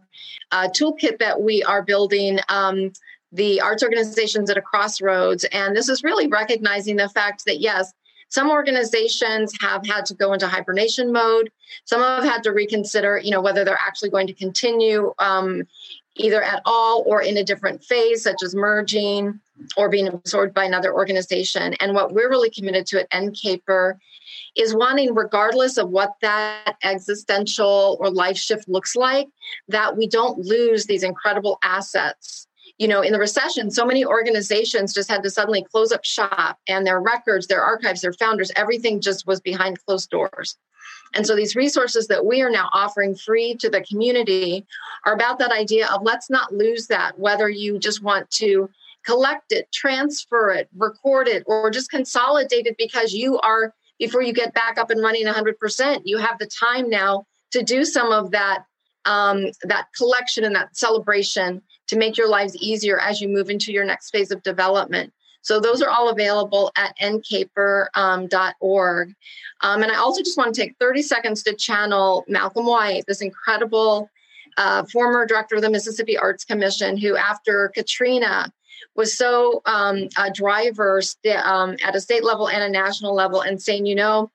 uh, 0.52 0.70
toolkit 0.70 1.20
that 1.20 1.42
we 1.42 1.64
are 1.64 1.82
building. 1.82 2.40
Um, 2.50 2.92
the 3.34 3.60
arts 3.60 3.84
organizations 3.84 4.50
at 4.50 4.58
a 4.58 4.62
crossroads. 4.62 5.44
And 5.46 5.76
this 5.76 5.90
is 5.90 6.04
really 6.04 6.28
recognizing 6.28 6.96
the 6.96 7.10
fact 7.10 7.46
that, 7.46 7.60
yes, 7.60 7.92
some 8.30 8.50
organizations 8.50 9.52
have 9.60 9.86
had 9.86 10.06
to 10.06 10.14
go 10.14 10.34
into 10.34 10.48
hibernation 10.48 11.12
mode. 11.12 11.52
Some 11.86 12.02
have 12.02 12.24
had 12.24 12.44
to 12.44 12.52
reconsider, 12.52 13.20
you 13.24 13.32
know, 13.32 13.42
whether 13.42 13.66
they're 13.66 13.78
actually 13.80 14.12
going 14.12 14.28
to 14.28 14.34
continue 14.34 15.14
um, 15.20 15.64
either 16.16 16.42
at 16.44 16.62
all 16.66 17.04
or 17.06 17.22
in 17.22 17.38
a 17.38 17.44
different 17.44 17.84
phase, 17.84 18.24
such 18.24 18.44
as 18.44 18.56
merging 18.56 19.40
or 19.78 19.90
being 19.90 20.08
absorbed 20.08 20.54
by 20.54 20.64
another 20.64 20.94
organization. 20.94 21.74
And 21.80 21.94
what 21.94 22.14
we're 22.14 22.30
really 22.30 22.50
committed 22.50 22.86
to 22.88 23.02
at 23.02 23.12
NCAPER 23.12 23.98
is 24.56 24.76
wanting, 24.76 25.16
regardless 25.16 25.78
of 25.78 25.90
what 25.90 26.14
that 26.22 26.76
existential 26.84 27.98
or 28.00 28.10
life 28.10 28.38
shift 28.38 28.68
looks 28.68 28.96
like, 28.96 29.28
that 29.68 29.98
we 29.98 30.08
don't 30.08 30.40
lose 30.40 30.86
these 30.86 31.04
incredible 31.04 31.58
assets. 31.64 32.48
You 32.78 32.88
know, 32.88 33.02
in 33.02 33.14
the 33.14 33.20
recession, 33.20 33.70
so 33.70 33.86
many 33.86 34.06
organizations 34.06 34.94
just 34.94 35.10
had 35.10 35.24
to 35.24 35.30
suddenly 35.30 35.64
close 35.64 35.92
up 35.92 36.04
shop 36.04 36.60
and 36.68 36.86
their 36.86 37.00
records, 37.00 37.48
their 37.48 37.64
archives, 37.64 38.02
their 38.02 38.14
founders, 38.14 38.52
everything 38.56 39.00
just 39.00 39.28
was 39.28 39.40
behind 39.42 39.84
closed 39.86 40.10
doors. 40.10 40.58
And 41.14 41.26
so 41.28 41.36
these 41.36 41.56
resources 41.56 42.08
that 42.08 42.26
we 42.26 42.42
are 42.42 42.50
now 42.50 42.70
offering 42.74 43.16
free 43.16 43.56
to 43.56 43.70
the 43.70 43.82
community 43.82 44.66
are 45.06 45.14
about 45.14 45.40
that 45.40 45.52
idea 45.52 45.88
of 45.88 46.02
let's 46.04 46.30
not 46.30 46.54
lose 46.54 46.88
that, 46.88 47.20
whether 47.20 47.50
you 47.50 47.78
just 47.78 48.02
want 48.02 48.30
to 48.32 48.70
collect 49.06 49.52
it, 49.52 49.72
transfer 49.72 50.52
it, 50.52 50.70
record 50.76 51.28
it, 51.28 51.44
or 51.46 51.70
just 51.70 51.92
consolidate 51.92 52.66
it 52.66 52.78
because 52.78 53.14
you 53.14 53.40
are 53.40 53.74
before 54.00 54.22
you 54.22 54.34
get 54.34 54.54
back 54.54 54.78
up 54.78 54.90
and 54.90 55.02
running 55.02 55.26
100%. 55.26 56.02
You 56.06 56.18
have 56.18 56.40
the 56.40 56.48
time 56.48 56.90
now 56.90 57.26
to 57.52 57.62
do 57.64 57.86
some 57.86 58.12
of 58.12 58.32
that 58.32 58.66
um, 59.06 59.48
that 59.64 59.88
collection 59.98 60.46
and 60.46 60.56
that 60.56 60.78
celebration 60.78 61.62
to 61.88 61.98
make 61.98 62.18
your 62.18 62.30
lives 62.30 62.56
easier 62.56 62.98
as 63.00 63.20
you 63.20 63.28
move 63.28 63.50
into 63.50 63.74
your 63.74 63.84
next 63.84 64.12
phase 64.12 64.32
of 64.32 64.42
development. 64.44 65.12
So 65.44 65.60
those 65.60 65.82
are 65.82 65.90
all 65.90 66.10
available 66.10 66.72
at 66.76 66.98
ncaper.org. 66.98 69.08
Um, 69.60 69.62
um, 69.62 69.84
and 69.84 69.92
I 69.92 69.98
also 69.98 70.24
just 70.24 70.38
want 70.38 70.56
to 70.56 70.62
take 70.62 70.76
30 70.80 71.02
seconds 71.02 71.44
to 71.44 71.54
channel 71.54 72.24
Malcolm 72.28 72.66
White, 72.66 73.04
this 73.08 73.22
incredible 73.22 74.10
uh, 74.58 74.84
former 74.86 75.26
director 75.26 75.56
of 75.56 75.62
the 75.62 75.70
Mississippi 75.70 76.18
Arts 76.18 76.46
Commission, 76.46 76.98
who 76.98 77.18
after 77.18 77.72
Katrina 77.76 78.52
was 78.96 79.18
so 79.18 79.62
um, 79.66 80.08
a 80.18 80.32
driver 80.32 81.02
st- 81.02 81.46
um, 81.46 81.76
at 81.84 81.96
a 81.96 82.02
state 82.02 82.24
level 82.24 82.48
and 82.48 82.64
a 82.64 82.70
national 82.70 83.16
level 83.16 83.42
and 83.42 83.62
saying, 83.62 83.86
you 83.86 83.96
know, 83.96 84.32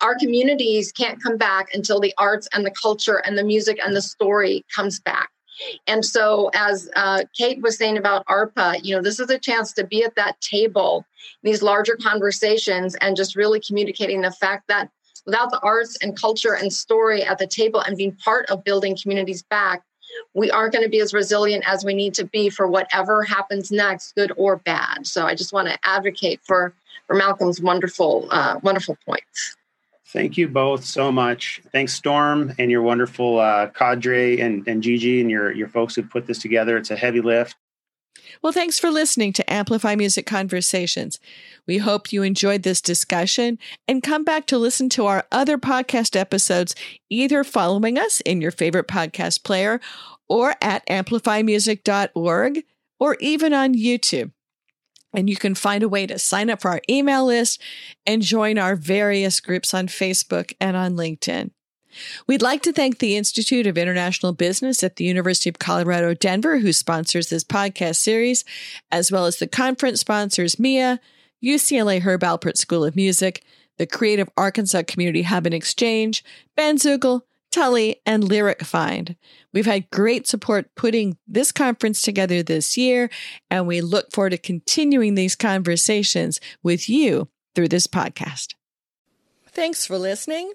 our 0.00 0.16
communities 0.16 0.92
can't 0.92 1.22
come 1.22 1.36
back 1.36 1.68
until 1.74 2.00
the 2.00 2.14
arts 2.18 2.48
and 2.52 2.64
the 2.64 2.70
culture 2.70 3.22
and 3.24 3.36
the 3.36 3.44
music 3.44 3.78
and 3.84 3.94
the 3.94 4.02
story 4.02 4.64
comes 4.74 5.00
back. 5.00 5.30
And 5.86 6.04
so, 6.04 6.50
as 6.54 6.90
uh, 6.96 7.24
Kate 7.36 7.60
was 7.60 7.76
saying 7.76 7.98
about 7.98 8.24
ARPA, 8.26 8.82
you 8.82 8.94
know, 8.94 9.02
this 9.02 9.20
is 9.20 9.30
a 9.30 9.38
chance 9.38 9.72
to 9.74 9.84
be 9.84 10.04
at 10.04 10.14
that 10.16 10.40
table, 10.40 11.04
these 11.42 11.62
larger 11.62 11.96
conversations, 11.96 12.94
and 12.96 13.16
just 13.16 13.36
really 13.36 13.60
communicating 13.60 14.20
the 14.20 14.30
fact 14.30 14.68
that 14.68 14.90
without 15.26 15.50
the 15.50 15.60
arts 15.60 15.98
and 16.02 16.18
culture 16.18 16.54
and 16.54 16.72
story 16.72 17.22
at 17.22 17.38
the 17.38 17.46
table 17.46 17.80
and 17.80 17.96
being 17.96 18.12
part 18.12 18.46
of 18.50 18.64
building 18.64 18.96
communities 19.00 19.42
back, 19.42 19.82
we 20.34 20.50
aren't 20.50 20.72
going 20.72 20.84
to 20.84 20.90
be 20.90 21.00
as 21.00 21.12
resilient 21.12 21.64
as 21.66 21.84
we 21.84 21.94
need 21.94 22.14
to 22.14 22.24
be 22.24 22.50
for 22.50 22.66
whatever 22.66 23.22
happens 23.22 23.70
next, 23.70 24.14
good 24.14 24.32
or 24.36 24.56
bad. 24.56 25.06
So 25.06 25.26
I 25.26 25.34
just 25.34 25.52
want 25.52 25.68
to 25.68 25.78
advocate 25.84 26.40
for 26.42 26.74
for 27.06 27.16
Malcolm's 27.16 27.60
wonderful 27.60 28.28
uh, 28.30 28.60
wonderful 28.62 28.96
points. 29.04 29.56
Thank 30.12 30.36
you 30.36 30.48
both 30.48 30.84
so 30.84 31.12
much. 31.12 31.60
Thanks, 31.70 31.94
Storm, 31.94 32.52
and 32.58 32.68
your 32.68 32.82
wonderful 32.82 33.38
uh, 33.38 33.68
cadre, 33.68 34.40
and, 34.40 34.66
and 34.66 34.82
Gigi, 34.82 35.20
and 35.20 35.30
your 35.30 35.52
your 35.52 35.68
folks 35.68 35.94
who 35.94 36.02
put 36.02 36.26
this 36.26 36.38
together. 36.38 36.76
It's 36.76 36.90
a 36.90 36.96
heavy 36.96 37.20
lift. 37.20 37.54
Well, 38.42 38.52
thanks 38.52 38.78
for 38.78 38.90
listening 38.90 39.32
to 39.34 39.52
Amplify 39.52 39.94
Music 39.94 40.26
Conversations. 40.26 41.20
We 41.66 41.78
hope 41.78 42.12
you 42.12 42.22
enjoyed 42.22 42.64
this 42.64 42.80
discussion 42.80 43.58
and 43.86 44.02
come 44.02 44.24
back 44.24 44.46
to 44.46 44.58
listen 44.58 44.88
to 44.90 45.06
our 45.06 45.26
other 45.30 45.58
podcast 45.58 46.16
episodes, 46.16 46.74
either 47.08 47.44
following 47.44 47.98
us 47.98 48.20
in 48.22 48.40
your 48.40 48.50
favorite 48.50 48.88
podcast 48.88 49.44
player 49.44 49.80
or 50.28 50.54
at 50.60 50.84
amplifymusic.org 50.86 52.64
or 52.98 53.16
even 53.20 53.54
on 53.54 53.74
YouTube. 53.74 54.32
And 55.12 55.28
you 55.28 55.36
can 55.36 55.54
find 55.54 55.82
a 55.82 55.88
way 55.88 56.06
to 56.06 56.18
sign 56.18 56.50
up 56.50 56.60
for 56.60 56.70
our 56.70 56.80
email 56.88 57.26
list 57.26 57.60
and 58.06 58.22
join 58.22 58.58
our 58.58 58.76
various 58.76 59.40
groups 59.40 59.74
on 59.74 59.88
Facebook 59.88 60.52
and 60.60 60.76
on 60.76 60.96
LinkedIn. 60.96 61.50
We'd 62.26 62.42
like 62.42 62.62
to 62.62 62.72
thank 62.72 62.98
the 62.98 63.16
Institute 63.16 63.66
of 63.66 63.76
International 63.76 64.32
Business 64.32 64.82
at 64.82 64.96
the 64.96 65.04
University 65.04 65.50
of 65.50 65.58
Colorado, 65.58 66.14
Denver, 66.14 66.58
who 66.58 66.72
sponsors 66.72 67.28
this 67.28 67.44
podcast 67.44 67.96
series, 67.96 68.44
as 68.92 69.10
well 69.10 69.26
as 69.26 69.38
the 69.38 69.48
conference 69.48 70.00
sponsors 70.00 70.58
MIA, 70.58 71.00
UCLA 71.42 72.00
Herb 72.00 72.20
Alpert 72.20 72.56
School 72.56 72.84
of 72.84 72.96
Music, 72.96 73.42
the 73.78 73.86
Creative 73.86 74.28
Arkansas 74.36 74.82
Community 74.86 75.22
Hub 75.22 75.46
and 75.46 75.54
Exchange, 75.54 76.22
Bandzoogle, 76.56 77.22
Tully, 77.50 78.00
and 78.06 78.24
Lyric 78.24 78.62
Find. 78.62 79.16
We've 79.52 79.66
had 79.66 79.90
great 79.90 80.26
support 80.26 80.74
putting 80.74 81.16
this 81.26 81.52
conference 81.52 82.02
together 82.02 82.42
this 82.42 82.76
year, 82.76 83.10
and 83.50 83.66
we 83.66 83.80
look 83.80 84.12
forward 84.12 84.30
to 84.30 84.38
continuing 84.38 85.14
these 85.14 85.36
conversations 85.36 86.40
with 86.62 86.88
you 86.88 87.28
through 87.54 87.68
this 87.68 87.86
podcast. 87.86 88.54
Thanks 89.46 89.84
for 89.84 89.98
listening. 89.98 90.52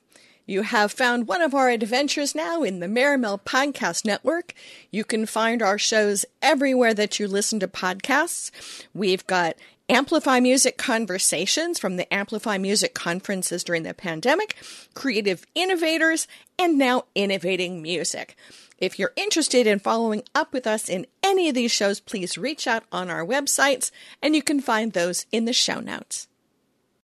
You 0.47 0.61
have 0.61 0.91
found 0.91 1.27
one 1.27 1.41
of 1.41 1.55
our 1.55 1.69
adventures 1.69 2.35
now 2.35 2.61
in 2.61 2.79
the 2.79 2.87
Maremel 2.87 3.43
Podcast 3.43 4.05
Network. 4.05 4.53
You 4.91 5.03
can 5.03 5.25
find 5.25 5.61
our 5.61 5.79
shows 5.79 6.23
everywhere 6.39 6.93
that 6.93 7.19
you 7.19 7.27
listen 7.27 7.59
to 7.61 7.67
podcasts. 7.67 8.51
We've 8.93 9.25
got 9.25 9.55
Amplify 9.87 10.39
Music 10.39 10.79
Conversations 10.79 11.77
from 11.77 11.95
the 11.95 12.11
Amplify 12.11 12.57
Music 12.57 12.95
conferences 12.95 13.63
during 13.63 13.83
the 13.83 13.93
pandemic, 13.93 14.55
Creative 14.95 15.45
Innovators, 15.53 16.27
and 16.57 16.79
now 16.79 17.03
Innovating 17.13 17.83
Music. 17.83 18.35
If 18.79 18.97
you're 18.97 19.13
interested 19.15 19.67
in 19.67 19.77
following 19.77 20.23
up 20.33 20.53
with 20.53 20.65
us 20.65 20.89
in 20.89 21.05
any 21.21 21.49
of 21.49 21.55
these 21.55 21.71
shows, 21.71 21.99
please 21.99 22.35
reach 22.35 22.65
out 22.65 22.83
on 22.91 23.11
our 23.11 23.23
websites, 23.23 23.91
and 24.23 24.35
you 24.35 24.41
can 24.41 24.59
find 24.59 24.93
those 24.93 25.27
in 25.31 25.45
the 25.45 25.53
show 25.53 25.79
notes. 25.79 26.27